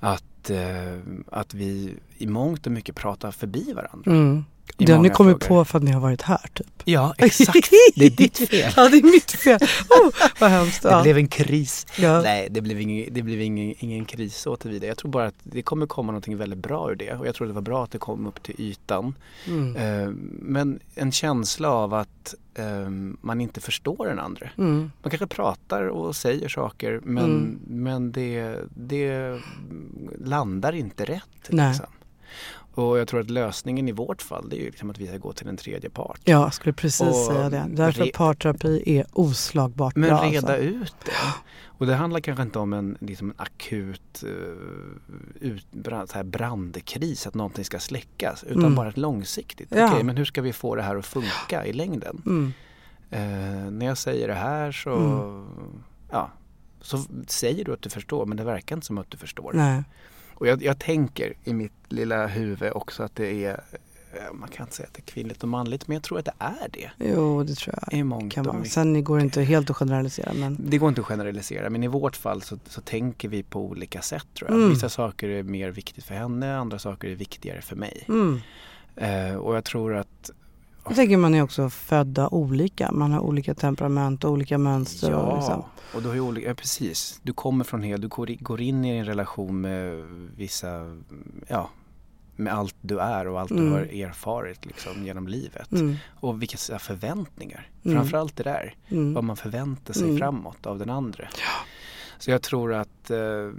[0.00, 0.98] Att, eh,
[1.32, 4.10] att vi i mångt och mycket pratar förbi varandra.
[4.10, 4.44] Mm.
[4.76, 5.60] Det har ni kommit frågor.
[5.60, 6.66] på för att ni har varit här typ?
[6.84, 7.70] Ja, exakt.
[7.94, 8.72] Det är ditt fel.
[8.76, 9.58] ja, det är mitt fel.
[9.90, 10.82] Oh, vad hemskt.
[10.82, 11.86] Det blev en kris.
[11.98, 12.22] Ja.
[12.22, 14.86] Nej, det blev, ingen, det blev ingen, ingen kris så tillvida.
[14.86, 17.12] Jag tror bara att det kommer komma någonting väldigt bra ur det.
[17.12, 19.14] Och jag tror det var bra att det kom upp till ytan.
[19.46, 19.76] Mm.
[19.76, 22.88] Uh, men en känsla av att uh,
[23.20, 24.50] man inte förstår den andra.
[24.58, 24.90] Mm.
[25.02, 27.58] Man kanske pratar och säger saker men, mm.
[27.66, 29.40] men det, det
[30.18, 31.22] landar inte rätt.
[31.48, 31.68] Nej.
[31.68, 31.86] Liksom.
[32.76, 35.16] Och jag tror att lösningen i vårt fall det är ju liksom att vi ska
[35.16, 36.20] gå till en tredje part.
[36.24, 37.66] Ja, jag skulle precis och säga det.
[37.68, 40.22] Därför parterapi är oslagbart Men bra.
[40.22, 40.62] Men reda alltså.
[40.62, 41.12] ut det.
[41.64, 44.30] Och det handlar kanske inte om en, liksom en akut uh,
[45.40, 48.44] ut, brand, så här brandkris, att någonting ska släckas.
[48.44, 48.74] Utan mm.
[48.74, 49.68] bara ett långsiktigt.
[49.70, 49.76] Ja.
[49.76, 52.22] Okej, okay, men hur ska vi få det här att funka i längden?
[52.26, 52.52] Mm.
[53.12, 55.82] Uh, när jag säger det här så, mm.
[56.10, 56.30] ja,
[56.80, 59.52] så säger du att du förstår men det verkar inte som att du förstår.
[59.54, 59.82] Nej.
[60.36, 63.60] Och jag, jag, tänker i mitt lilla huvud också att det är
[64.12, 66.24] eh, man kan inte säga att det är kvinnligt och manligt men jag tror att
[66.24, 66.90] det är det.
[66.98, 67.98] Jo det tror jag.
[67.98, 68.64] I mångt kan vara.
[68.64, 70.32] Sen går det inte helt att generalisera.
[70.34, 70.56] Men...
[70.58, 74.02] Det går inte att generalisera men i vårt fall så, så tänker vi på olika
[74.02, 74.58] sätt tror jag.
[74.58, 74.70] Mm.
[74.70, 78.04] Vissa saker är mer viktigt för henne, andra saker är viktigare för mig.
[78.08, 78.40] Mm.
[78.96, 80.30] Eh, och jag tror att
[80.88, 82.92] jag tänker man är också födda olika.
[82.92, 85.10] Man har olika temperament och olika mönster.
[85.10, 85.64] Ja, och, liksom.
[85.94, 87.20] och du har ju olika, ja, precis.
[87.22, 90.04] Du kommer från helt, du går in i en relation med
[90.36, 90.96] vissa,
[91.48, 91.70] ja,
[92.36, 93.64] med allt du är och allt mm.
[93.64, 95.72] du har erfarit liksom, genom livet.
[95.72, 95.96] Mm.
[96.20, 97.70] Och vilka förväntningar.
[97.84, 97.96] Mm.
[97.96, 98.74] Framförallt det där.
[98.88, 99.14] Mm.
[99.14, 100.18] Vad man förväntar sig mm.
[100.18, 101.24] framåt av den andra.
[101.24, 101.66] Ja.
[102.18, 103.50] Så jag tror att eh,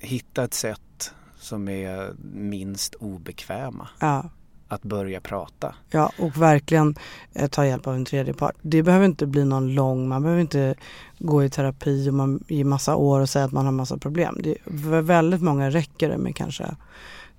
[0.00, 3.88] hitta ett sätt som är minst obekväma.
[3.98, 4.30] Ja
[4.68, 5.74] att börja prata.
[5.90, 6.94] Ja, och verkligen
[7.32, 8.54] eh, ta hjälp av en tredje part.
[8.62, 10.74] Det behöver inte bli någon lång, man behöver inte
[11.18, 14.38] gå i terapi och man, i massa år och säga att man har massa problem.
[14.42, 16.76] Det, för väldigt många räcker det med kanske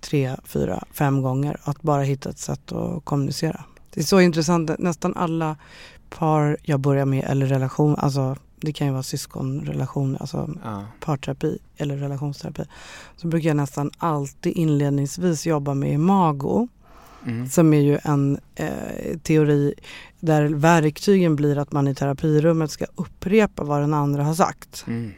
[0.02, 3.64] tre, fyra, fem gånger att bara hitta ett sätt att kommunicera.
[3.90, 5.56] Det är så intressant, nästan alla
[6.10, 10.86] par jag börjar med eller relation, alltså det kan ju vara syskonrelation, alltså ja.
[11.00, 12.64] parterapi eller relationsterapi.
[13.16, 16.68] Så brukar jag nästan alltid inledningsvis jobba med imago.
[17.28, 17.50] Mm.
[17.50, 19.74] Som är ju en eh, teori
[20.20, 24.84] där verktygen blir att man i terapirummet ska upprepa vad den andra har sagt.
[24.88, 25.12] Mm.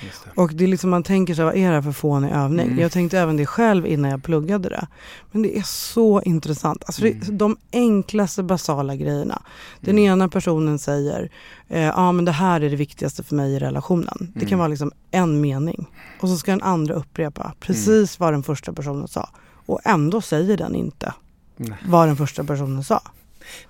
[0.00, 0.40] Det.
[0.40, 2.66] Och det är liksom, man tänker sig, vad är det här för fånig övning?
[2.66, 2.78] Mm.
[2.78, 4.86] Jag tänkte även det själv innan jag pluggade det.
[5.32, 6.82] Men det är så intressant.
[6.86, 7.20] Alltså mm.
[7.20, 9.42] det, de enklaste basala grejerna.
[9.80, 10.12] Den mm.
[10.12, 11.30] ena personen säger,
[11.68, 14.32] ja eh, ah, men det här är det viktigaste för mig i relationen.
[14.34, 14.58] Det kan mm.
[14.58, 15.86] vara liksom en mening.
[16.20, 19.28] Och så ska den andra upprepa precis vad den första personen sa.
[19.66, 21.14] Och ändå säger den inte
[21.56, 21.78] Nej.
[21.88, 23.02] vad den första personen sa.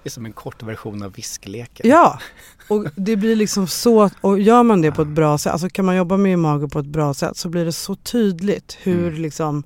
[0.02, 1.90] Det är som en kort version av viskleken.
[1.90, 2.20] Ja,
[2.68, 5.84] och det blir liksom så, och gör man det på ett bra sätt, alltså kan
[5.84, 9.22] man jobba med mage på ett bra sätt så blir det så tydligt hur mm.
[9.22, 9.62] liksom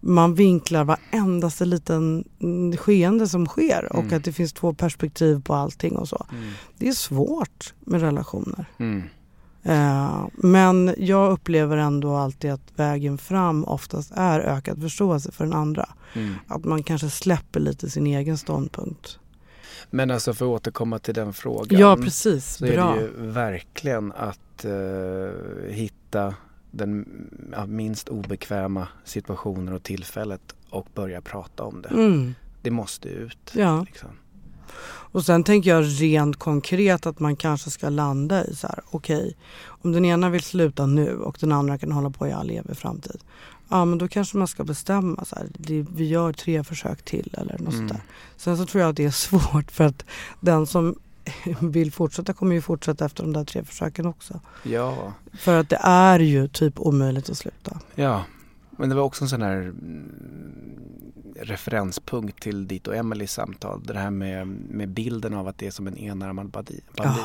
[0.00, 2.24] man vinklar varendaste liten
[2.78, 4.16] skeende som sker och mm.
[4.16, 6.26] att det finns två perspektiv på allting och så.
[6.32, 6.50] Mm.
[6.78, 8.66] Det är svårt med relationer.
[9.64, 15.54] Eh, men jag upplever ändå alltid att vägen fram oftast är ökad förståelse för den
[15.54, 15.88] andra.
[16.14, 16.34] Mm.
[16.48, 19.18] Att man kanske släpper lite sin egen ståndpunkt.
[19.90, 21.80] Men alltså för att återkomma till den frågan.
[21.80, 22.92] Ja precis, så bra.
[22.92, 25.30] är det ju verkligen att uh,
[25.68, 26.34] hitta
[26.70, 27.06] den
[27.52, 31.88] ja, minst obekväma situationen och tillfället och börja prata om det.
[31.88, 32.34] Mm.
[32.62, 33.52] Det måste ut.
[33.54, 33.84] Ja.
[33.86, 34.10] Liksom.
[34.82, 39.16] Och sen tänker jag rent konkret att man kanske ska landa i så här, okej,
[39.16, 39.32] okay,
[39.66, 42.76] om den ena vill sluta nu och den andra kan hålla på i all evig
[42.76, 43.20] framtid.
[43.68, 47.34] Ja men då kanske man ska bestämma så här, det, vi gör tre försök till
[47.38, 47.72] eller något mm.
[47.72, 48.00] sånt där.
[48.36, 49.10] Sen så tror jag att det är
[49.50, 50.04] svårt för att
[50.40, 50.94] den som
[51.60, 54.40] vill fortsätta kommer ju fortsätta efter de där tre försöken också.
[54.62, 55.12] Ja.
[55.38, 57.80] För att det är ju typ omöjligt att sluta.
[57.94, 58.24] Ja,
[58.78, 60.10] men det var också en sån här mm,
[61.36, 63.82] referenspunkt till ditt och Emelies samtal.
[63.84, 66.84] Det här med, med bilden av att det är som en enarmad bandit.
[66.96, 67.16] Ja,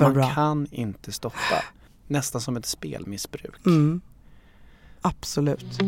[0.00, 0.30] Man bra.
[0.34, 1.64] kan inte stoppa.
[2.06, 3.66] Nästan som ett spelmissbruk.
[3.66, 4.00] Mm.
[5.00, 5.78] Absolut.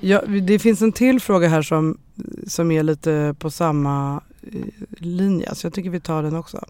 [0.00, 1.98] Ja, det finns en till fråga här som,
[2.46, 4.60] som är lite på samma eh,
[4.98, 6.64] linje, så jag tycker vi tar den också.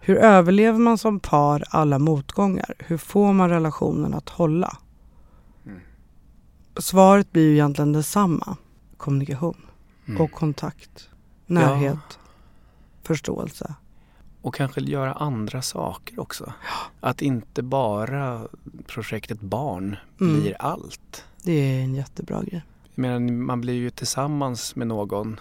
[0.00, 2.74] Hur överlever man som par alla motgångar?
[2.78, 4.76] Hur får man relationen att hålla?
[6.80, 8.56] Svaret blir ju egentligen detsamma.
[8.96, 9.56] Kommunikation
[10.06, 10.20] mm.
[10.20, 11.08] och kontakt,
[11.46, 12.16] närhet, ja.
[13.02, 13.74] förståelse.
[14.42, 16.52] Och kanske göra andra saker också.
[17.00, 18.48] Att inte bara
[18.86, 20.40] projektet barn mm.
[20.40, 21.24] blir allt.
[21.42, 22.62] Det är en jättebra grej.
[22.94, 25.40] Jag menar, man blir ju tillsammans med någon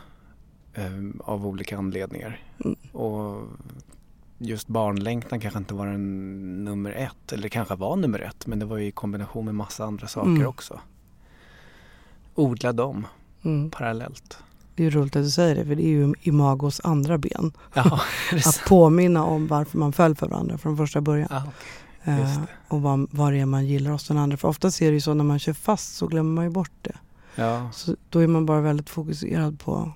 [0.73, 0.83] eh,
[1.19, 2.43] av olika anledningar.
[2.65, 2.77] Mm.
[2.91, 3.43] Och
[4.37, 7.31] just barnlängtan kanske inte var en nummer ett.
[7.31, 10.29] Eller kanske var nummer ett men det var ju i kombination med massa andra saker
[10.29, 10.47] mm.
[10.47, 10.79] också.
[12.39, 13.07] Odla dem
[13.43, 13.71] mm.
[13.71, 14.37] parallellt.
[14.75, 17.51] Det är roligt att du säger det för det är ju Imagos andra ben.
[17.73, 18.01] Ja,
[18.45, 21.27] att påminna om varför man föll för varandra från första början.
[21.31, 21.43] Ja,
[22.01, 22.21] okay.
[22.21, 24.37] eh, och vad, vad det är man gillar hos den andra.
[24.37, 26.71] För ofta är det ju så när man kör fast så glömmer man ju bort
[26.81, 26.95] det.
[27.35, 27.69] Ja.
[27.73, 29.91] Så då är man bara väldigt fokuserad på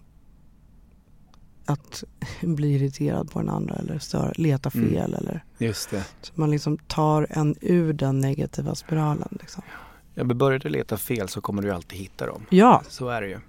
[1.65, 2.03] att
[2.41, 4.89] bli irriterad på den andra eller stör, leta mm.
[4.89, 5.13] fel.
[5.13, 5.13] Mm.
[5.13, 6.03] Eller, Just det.
[6.21, 9.37] Så man liksom tar en ur den negativa spiralen.
[9.41, 9.63] Liksom.
[9.67, 12.45] Ja, börjar du leta fel så kommer du alltid hitta dem.
[12.49, 12.81] Ja.
[12.89, 13.39] Så är det ju.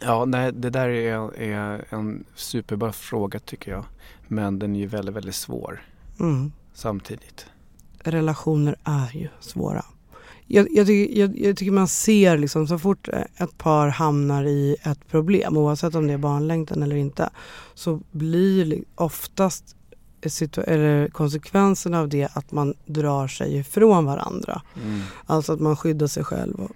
[0.00, 3.84] Ja, nej, det där är, är en superbra fråga tycker jag.
[4.28, 5.82] Men den är ju väldigt, väldigt svår
[6.20, 6.52] mm.
[6.74, 7.46] samtidigt.
[7.98, 9.84] Relationer är ju svåra.
[10.46, 14.76] Jag, jag, tycker, jag, jag, tycker man ser liksom så fort ett par hamnar i
[14.82, 17.30] ett problem oavsett om det är barnlängtan eller inte
[17.74, 19.76] så blir oftast
[20.66, 24.62] eller konsekvensen av det att man drar sig ifrån varandra.
[24.84, 25.00] Mm.
[25.26, 26.70] Alltså att man skyddar sig själv och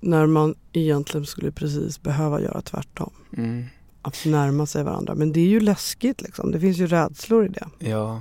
[0.00, 3.12] när man egentligen skulle precis behöva göra tvärtom.
[3.36, 3.64] Mm.
[4.02, 5.14] Att närma sig varandra.
[5.14, 6.50] Men det är ju läskigt liksom.
[6.52, 7.66] Det finns ju rädslor i det.
[7.78, 8.20] Ja.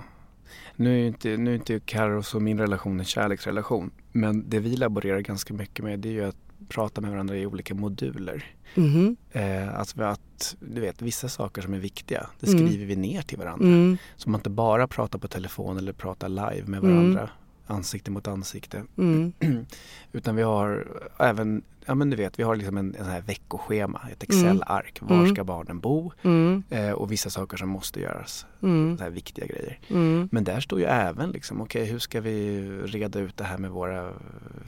[0.75, 3.91] Nu är inte, nu är inte Carros och min relation en kärleksrelation.
[4.11, 7.45] Men det vi laborerar ganska mycket med det är ju att prata med varandra i
[7.45, 8.45] olika moduler.
[8.75, 9.15] Mm.
[9.31, 12.59] Eh, alltså att, du vet, vissa saker som är viktiga, det mm.
[12.59, 12.87] skriver mm.
[12.87, 13.67] vi ner till varandra.
[13.67, 13.97] Mm.
[14.15, 17.29] Så man inte bara pratar på telefon eller pratar live med varandra
[17.67, 18.83] ansikte mot ansikte.
[18.97, 19.33] Mm.
[20.11, 20.87] Utan vi har
[21.17, 24.97] även, ja men du vet, vi har liksom en, en här veckoschema, ett Excel-ark.
[25.01, 25.35] Var mm.
[25.35, 26.11] ska barnen bo?
[26.21, 26.63] Mm.
[26.69, 28.45] Eh, och vissa saker som måste göras.
[28.61, 28.97] Mm.
[28.97, 29.79] Så här viktiga grejer.
[29.89, 30.29] Mm.
[30.31, 33.57] Men där står ju även liksom, okej okay, hur ska vi reda ut det här
[33.57, 34.13] med våra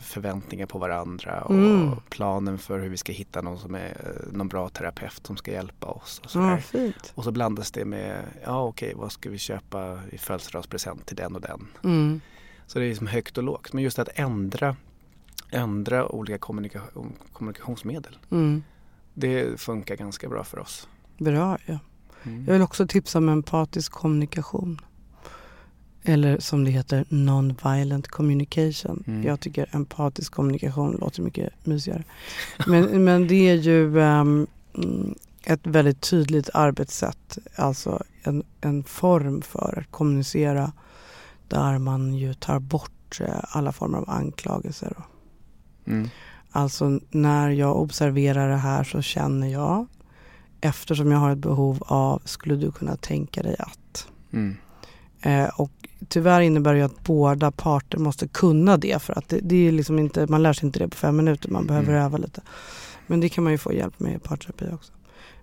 [0.01, 1.91] förväntningar på varandra och mm.
[2.09, 5.87] planen för hur vi ska hitta någon som är någon bra terapeut som ska hjälpa
[5.87, 6.21] oss.
[6.23, 10.17] Och, så ja, och så blandas det med, ja okej vad ska vi köpa i
[10.17, 11.67] födelsedagspresent till den och den.
[11.83, 12.21] Mm.
[12.67, 13.73] Så det är liksom högt och lågt.
[13.73, 14.75] Men just att ändra,
[15.51, 18.17] ändra olika kommunikation, kommunikationsmedel.
[18.31, 18.63] Mm.
[19.13, 20.87] Det funkar ganska bra för oss.
[21.17, 21.79] Bra ja.
[22.23, 22.45] Mm.
[22.45, 24.81] Jag vill också tipsa om empatisk kommunikation.
[26.03, 29.03] Eller som det heter non-violent communication.
[29.07, 29.23] Mm.
[29.23, 32.03] Jag tycker empatisk kommunikation låter mycket mysigare.
[32.67, 34.47] Men, men det är ju um,
[35.43, 37.37] ett väldigt tydligt arbetssätt.
[37.55, 40.71] Alltså en, en form för att kommunicera
[41.47, 44.97] där man ju tar bort eh, alla former av anklagelser.
[45.85, 46.09] Mm.
[46.51, 49.87] Alltså när jag observerar det här så känner jag
[50.61, 54.07] eftersom jag har ett behov av, skulle du kunna tänka dig att?
[54.33, 54.57] Mm.
[55.21, 55.71] Eh, och
[56.07, 59.71] tyvärr innebär det ju att båda parter måste kunna det för att det, det är
[59.71, 62.05] liksom inte, man lär sig inte det på fem minuter, man behöver mm.
[62.05, 62.41] öva lite.
[63.07, 64.93] Men det kan man ju få hjälp med i parterapi också.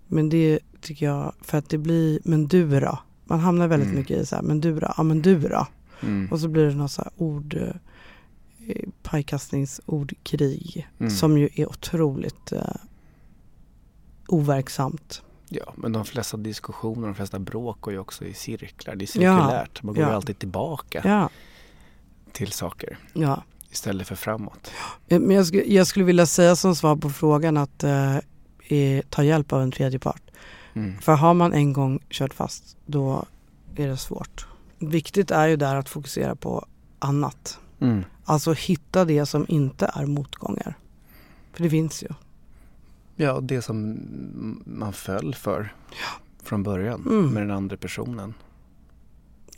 [0.06, 2.98] Men det tycker jag, för att det blir, men du då?
[3.24, 3.98] Man hamnar väldigt mm.
[3.98, 4.92] mycket i så här, men du då?
[4.96, 5.66] Ja men du då?
[6.02, 6.32] Mm.
[6.32, 11.10] Och så blir det något så här ord, eh, pajkastningsordkrig mm.
[11.10, 12.76] som ju är otroligt eh,
[14.28, 15.22] overksamt.
[15.54, 18.96] Ja, men de flesta diskussioner, de flesta bråk går ju också i cirklar.
[18.96, 19.82] Det är cirkulärt.
[19.82, 20.12] Man går ja.
[20.12, 21.28] alltid tillbaka ja.
[22.32, 23.42] till saker ja.
[23.70, 24.70] istället för framåt.
[25.08, 29.52] Men jag, skulle, jag skulle vilja säga som svar på frågan att eh, ta hjälp
[29.52, 30.22] av en tredje part.
[30.74, 31.00] Mm.
[31.00, 33.24] För har man en gång kört fast då
[33.76, 34.46] är det svårt.
[34.78, 36.66] Viktigt är ju där att fokusera på
[36.98, 37.58] annat.
[37.80, 38.04] Mm.
[38.24, 40.78] Alltså hitta det som inte är motgångar.
[41.52, 42.08] För det finns ju.
[43.16, 43.98] Ja, det som
[44.66, 45.74] man föll för.
[45.90, 46.20] Ja.
[46.42, 47.26] från början Mm.
[47.34, 48.34] med den andra personen.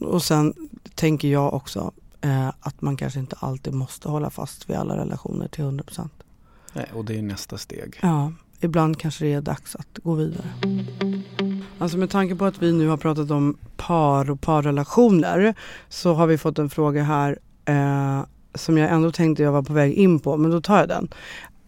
[0.00, 0.54] Och sen
[0.94, 5.48] tänker jag också eh, att man kanske inte alltid måste hålla fast vid alla relationer
[5.48, 6.08] till 100%.
[6.72, 7.98] Nej, och det är nästa steg.
[8.02, 10.46] Ja, ibland kanske det är dags att gå vidare.
[11.78, 15.54] Alltså med tanke på att vi nu har pratat om par och parrelationer
[15.88, 18.20] så har vi fått en fråga här eh,
[18.54, 21.08] som jag ändå tänkte jag var på väg in på, men då tar jag den.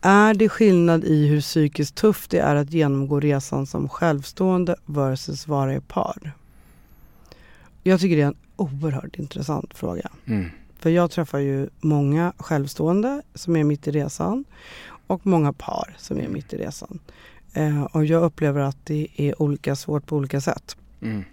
[0.01, 5.49] Är det skillnad i hur psykiskt tufft det är att genomgå resan som självstående versus
[5.49, 6.33] vara i par?
[7.83, 10.11] Jag tycker det är en oerhört intressant fråga.
[10.25, 10.51] Mm.
[10.79, 14.45] För jag träffar ju många självstående som är mitt i resan
[15.07, 16.99] och många par som är mitt i resan.
[17.53, 20.77] Eh, och jag upplever att det är olika svårt på olika sätt.
[21.03, 21.25] Mm.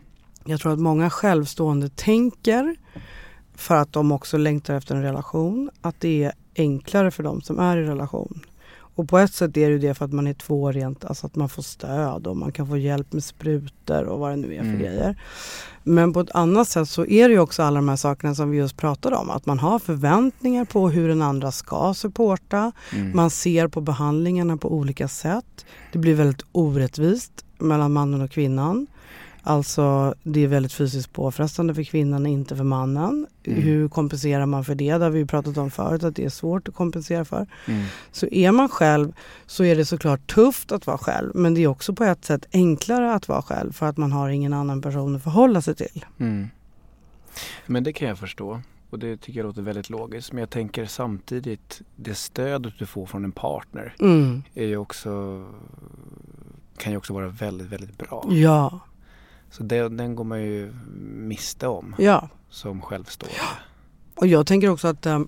[0.45, 2.75] Jag tror att många självstående tänker
[3.55, 7.59] för att de också längtar efter en relation att det är enklare för dem som
[7.59, 8.41] är i relation.
[8.95, 11.27] Och på ett sätt är det ju det för att man är två rent, alltså
[11.27, 14.53] att man får stöd och man kan få hjälp med sprutor och vad det nu
[14.53, 14.79] är för Mm.
[14.79, 15.21] grejer.
[15.83, 18.49] Men på ett annat sätt så är det ju också alla de här sakerna som
[18.49, 19.29] vi just pratade om.
[19.29, 22.71] Att man har förväntningar på hur den andra ska supporta.
[22.95, 23.11] Mm.
[23.15, 25.65] Man ser på behandlingarna på olika sätt.
[25.91, 28.87] Det blir väldigt orättvist mellan mannen och kvinnan.
[29.47, 33.27] Alltså det är väldigt fysiskt påfrestande för kvinnan, inte för mannen.
[33.43, 33.61] Mm.
[33.61, 34.97] Hur kompenserar man för det?
[34.97, 37.47] Det har vi pratat om förut att det är svårt att kompensera för.
[37.67, 37.85] Mm.
[38.11, 39.13] Så är man själv
[39.45, 41.31] så är det såklart tufft att vara själv.
[41.35, 44.29] Men det är också på ett sätt enklare att vara själv för att man har
[44.29, 46.05] ingen annan person att förhålla sig till.
[46.19, 46.47] Mm.
[47.65, 50.31] Men det kan jag förstå och det tycker jag låter väldigt logiskt.
[50.31, 54.43] Men jag tänker samtidigt det stödet du får från en partner Mm.
[54.53, 55.43] är också,
[56.77, 58.27] kan ju också vara väldigt, väldigt bra.
[58.29, 58.79] Ja,
[59.57, 60.73] Så det, den går man ju
[61.05, 62.29] miste om ja.
[62.49, 63.37] som självstående.
[64.15, 65.21] Och jag tänker också att eh,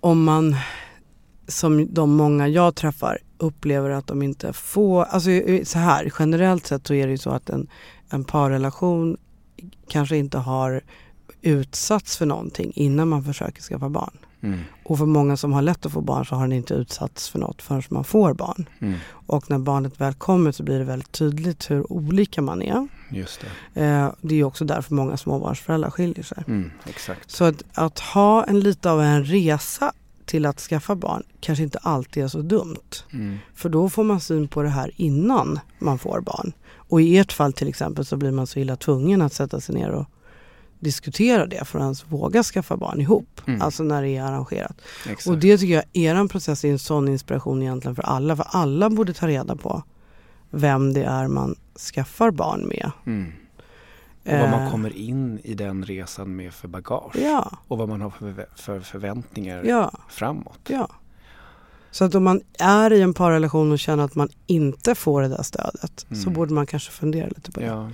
[0.00, 0.56] om man
[1.48, 6.66] som de många jag träffar upplever att de inte får, alltså eh, så här generellt
[6.66, 7.68] sett så är det ju så att en,
[8.10, 9.16] en parrelation
[9.88, 10.80] kanske inte har
[11.42, 14.18] utsatts för någonting innan man försöker skaffa barn.
[14.42, 14.60] Mm.
[14.84, 17.38] Och för många som har lätt att få barn så har den inte utsatts för
[17.38, 18.68] något förrän man får barn.
[18.78, 18.98] Mm.
[19.08, 22.88] Och när barnet väl kommer så blir det väldigt tydligt hur olika man är.
[23.10, 23.40] Just
[23.74, 23.84] det.
[23.84, 26.44] Eh, det är också därför många småbarnsföräldrar skiljer sig.
[26.46, 26.70] Mm.
[26.84, 27.30] Exakt.
[27.30, 29.92] Så att, att ha en lite av en resa
[30.26, 33.04] till att skaffa barn kanske inte alltid är så dumt.
[33.12, 33.38] Mm.
[33.54, 36.52] För då får man syn på det här innan man får barn.
[36.74, 39.74] Och i ert fall till exempel så blir man så illa tvungen att sätta sig
[39.74, 40.06] ner och
[40.80, 43.40] diskutera det för att ens våga skaffa barn ihop.
[43.46, 43.62] Mm.
[43.62, 44.80] Alltså när det är arrangerat.
[45.08, 45.26] Exakt.
[45.26, 48.36] Och det tycker jag, er process är en sån inspiration egentligen för alla.
[48.36, 49.82] För alla borde ta reda på
[50.50, 51.56] vem det är man
[51.92, 52.90] skaffar barn med.
[53.06, 53.32] Mm.
[54.24, 57.16] Och vad man Eh, kommer in i den resan med för bagage.
[57.16, 59.92] Ja, Och vad man har för, för förväntningar ja.
[60.08, 60.60] framåt.
[60.68, 60.88] Ja.
[61.90, 65.28] Så att om man är i en parrelation och känner att man inte får det
[65.28, 66.32] där stödet så Mm.
[66.34, 67.66] borde man kanske fundera lite på det.
[67.66, 67.90] Ja,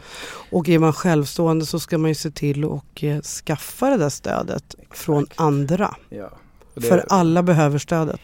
[0.51, 4.09] Och är man självstående så ska man ju se till att eh, skaffa det där
[4.09, 5.95] stödet från andra.
[6.09, 6.31] ja.
[6.75, 8.21] Och det, För alla behöver stödet.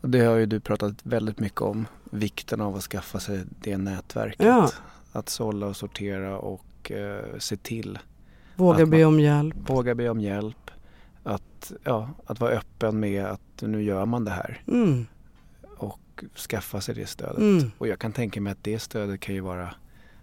[0.00, 1.86] och det har ju du pratat väldigt mycket om.
[2.10, 4.46] Vikten av att skaffa sig det nätverket.
[4.46, 4.70] Ja.
[5.12, 7.98] Att sålla och sortera och eh, se till.
[8.56, 9.56] Våga be om hjälp.
[9.66, 10.67] Våga be om hjälp.
[11.28, 14.62] Att, ja, att vara öppen med att nu gör man det här.
[14.66, 15.06] Mm.
[15.76, 17.38] Och skaffa sig det stödet.
[17.38, 17.70] Mm.
[17.78, 19.74] Och jag kan tänka mig att det stödet kan ju vara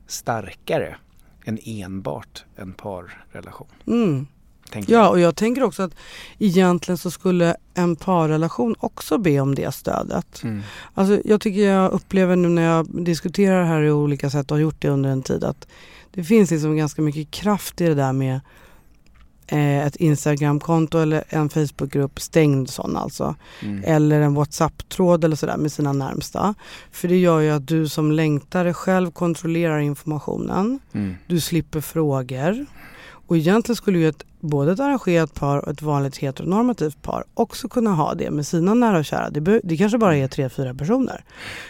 [0.08, 0.98] starkare
[1.46, 3.68] än enbart en parrelation.
[3.88, 4.28] Mm.
[4.88, 5.96] Ja, och jag tänker också att
[6.38, 10.44] egentligen så skulle en parrelation också be om det stödet.
[10.44, 10.62] Mm.
[10.94, 14.58] Alltså, jag tycker jag upplever nu när jag diskuterar det här i olika sätt och
[14.58, 15.68] har gjort det under en tid att
[16.12, 18.40] det finns liksom ganska mycket kraft i det där med
[19.48, 23.36] ett Instagramkonto eller en Facebookgrupp, stängd sån alltså.
[23.62, 23.84] Mm.
[23.86, 26.56] Eller en WhatsApp-tråd eller sådär med sina närmsta.
[26.92, 30.80] För det gör ju att du som längtare själv kontrollerar informationen.
[30.94, 31.16] Mm.
[31.28, 32.66] Du slipper frågor.
[33.28, 37.68] Och egentligen skulle ju ett, både ett arrangerat par och ett vanligt heteronormativt par också
[37.70, 39.30] kunna ha det med sina nära och kära.
[39.30, 41.24] Det, det kanske bara är tre, fyra personer.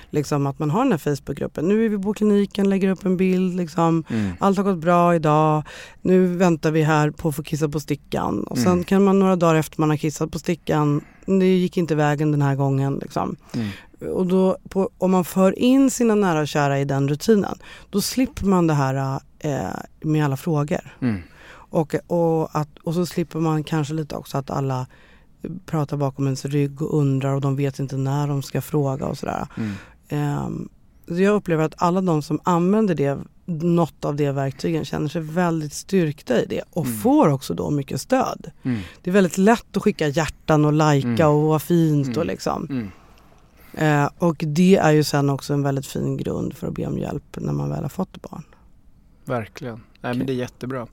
[0.09, 1.67] Liksom att man har den här Facebookgruppen.
[1.67, 3.55] Nu är vi på kliniken, lägger upp en bild.
[3.55, 4.03] Liksom.
[4.09, 4.31] Mm.
[4.39, 5.63] Allt har gått bra idag.
[6.01, 8.43] Nu väntar vi här på att få kissa på stickan.
[8.43, 8.83] Och sen Mm.
[8.83, 11.01] kan man några dagar efter man har kissat på stickan.
[11.25, 12.99] Det gick inte vägen den här gången.
[13.01, 13.35] Liksom.
[13.53, 13.67] Mm.
[14.13, 17.57] Och då, på, om man för in sina nära och kära i den rutinen.
[17.89, 19.59] Då slipper man det här eh,
[20.01, 20.97] med alla frågor.
[21.01, 21.21] Mm.
[21.75, 24.87] Och, och, att, och så slipper man kanske lite också att alla
[25.65, 29.17] pratar bakom ens rygg och undrar och de vet inte när de ska fråga och
[29.17, 29.47] sådär.
[29.57, 29.71] Mm.
[30.09, 30.69] Ehm,
[31.07, 35.21] så jag upplever att alla de som använder det, något av de verktygen känner sig
[35.21, 36.97] väldigt styrkta i det och Mm.
[36.97, 38.51] får också då mycket stöd.
[38.63, 38.79] Mm.
[39.01, 41.27] Det är väldigt lätt att skicka hjärtan och lajka Mm.
[41.35, 42.27] och vad fint och Mm.
[42.27, 42.91] liksom.
[43.73, 46.97] Eh, och det är ju sen också en väldigt fin grund för att be om
[46.97, 48.43] hjälp när man väl har fått barn.
[49.25, 49.81] Verkligen.
[50.05, 50.87] Nej, men det är jättebra.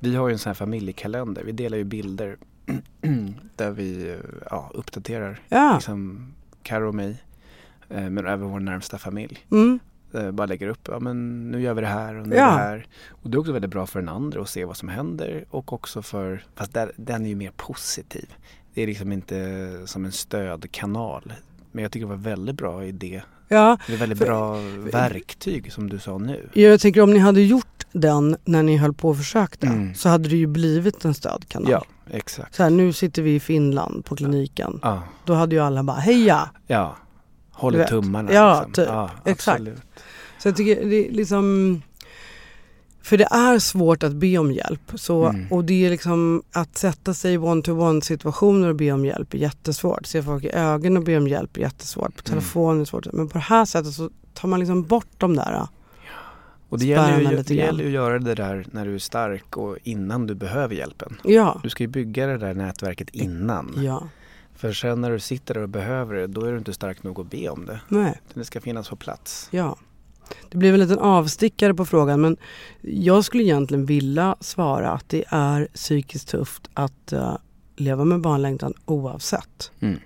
[0.00, 1.44] Vi har ju en sån här familjekalender.
[1.44, 2.36] Vi delar ju bilder
[3.56, 4.18] där vi
[4.50, 5.74] ja, uppdaterar Ja.
[5.74, 6.26] liksom,
[6.62, 7.22] Karo och mig
[7.88, 9.46] eh, men även vår närmsta familj.
[9.50, 9.78] Mm.
[10.12, 12.44] Eh, bara lägger upp, ja men nu gör vi det här och nu Ja.
[12.46, 12.86] det här.
[13.08, 15.72] Och det är också väldigt bra för den andra att se vad som händer och
[15.72, 18.34] också för, fast där, den är ju mer positiv.
[18.74, 21.32] Det är liksom inte som en stödkanal.
[21.72, 23.22] Men jag tycker det var väldigt bra idé.
[23.50, 23.78] Ja.
[23.86, 24.56] Det är väldigt För- bra
[24.92, 26.48] verktyg som du sa nu.
[26.52, 29.94] Jag tänker om ni hade gjort den när ni höll på och försökte Mm.
[29.94, 31.70] så hade det ju blivit en stödkanal.
[31.70, 32.54] Ja, exakt.
[32.54, 34.78] Så här, nu sitter vi i Finland på kliniken.
[34.82, 36.50] Ja, Då hade ju alla bara heja.
[36.66, 36.96] ja.
[37.52, 37.88] Håller vet.
[37.88, 38.32] tummarna.
[38.32, 38.72] Ja, liksom.
[38.72, 38.88] typ.
[38.88, 39.62] ja Exakt.
[40.38, 41.82] Så jag tycker det är liksom
[43.02, 44.92] för det är svårt att be om hjälp.
[44.94, 45.46] Så, Mm.
[45.50, 49.38] Och det är liksom att sätta sig i one-to-one situationer och be om hjälp är
[49.38, 50.06] jättesvårt.
[50.06, 52.14] Se folk i ögonen och be om hjälp är jättesvårt.
[52.14, 52.24] På Mm.
[52.40, 53.06] telefon är svårt.
[53.12, 55.66] Men på det här sättet så tar man liksom bort de där.
[56.68, 59.56] Och det gäller, ju, det gäller ju att göra det där när du är stark
[59.56, 61.20] och innan du behöver hjälpen.
[61.24, 61.60] Ja.
[61.62, 63.74] Du ska ju bygga det där nätverket innan.
[63.76, 64.02] Ja.
[64.56, 67.20] För sen när du sitter där och behöver det, då är du inte stark nog
[67.20, 67.80] att be om det.
[67.88, 68.20] Nej.
[68.34, 69.48] Det ska finnas på plats.
[69.50, 69.76] Ja.
[70.48, 72.36] Det blev en liten avstickare på frågan men
[72.80, 77.36] jag skulle egentligen vilja svara att det är psykiskt tufft att eh,
[77.76, 79.72] leva med barnlängtan oavsett.
[79.80, 80.00] Mm.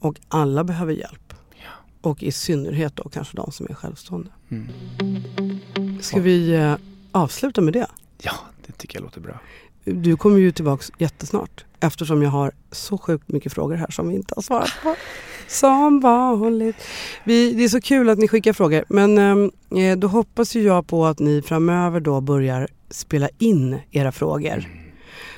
[0.00, 1.34] Och alla behöver hjälp.
[2.00, 4.30] Och i synnerhet då kanske de som är självstående.
[4.50, 4.68] Mm.
[6.00, 6.74] Ska vi eh,
[7.12, 7.86] avsluta med det?
[8.22, 8.32] Ja,
[8.66, 9.40] det tycker jag låter bra.
[9.84, 14.14] Du kommer ju tillbaks jättesnart eftersom jag har så sjukt mycket frågor här som vi
[14.14, 14.96] inte har svarat på.
[15.48, 16.76] Som vanligt.
[17.24, 19.18] Vi, det är så kul att ni skickar frågor men
[19.76, 24.64] eh, då hoppas ju jag på att ni framöver då börjar spela in era frågor.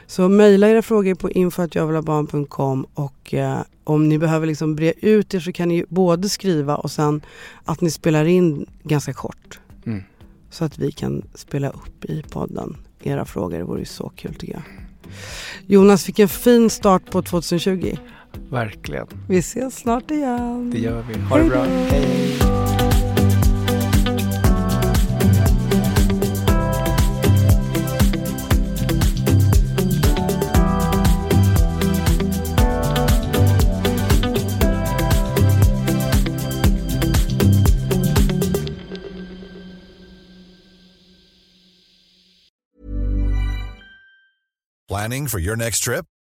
[0.06, 5.40] Så mejla era frågor på info.javilabarn.com och eh, om ni behöver liksom bre ut er
[5.40, 7.20] så kan ni både skriva och sen
[7.64, 9.60] att ni spelar in ganska kort.
[9.86, 10.02] Mm.
[10.50, 13.58] Så att vi kan spela upp i podden era frågor.
[13.58, 14.62] Det vore ju så kul tycker jag.
[15.66, 17.96] Jonas, vilken fin start på 2020.
[18.50, 19.06] Verkligen.
[19.28, 20.70] Vi ses snart igen.
[20.70, 21.18] Det gör vi.
[21.18, 21.62] Ha det bra.
[21.62, 21.96] Hej då.
[21.96, 22.60] Hej.
[44.90, 46.04] Planning for your next trip?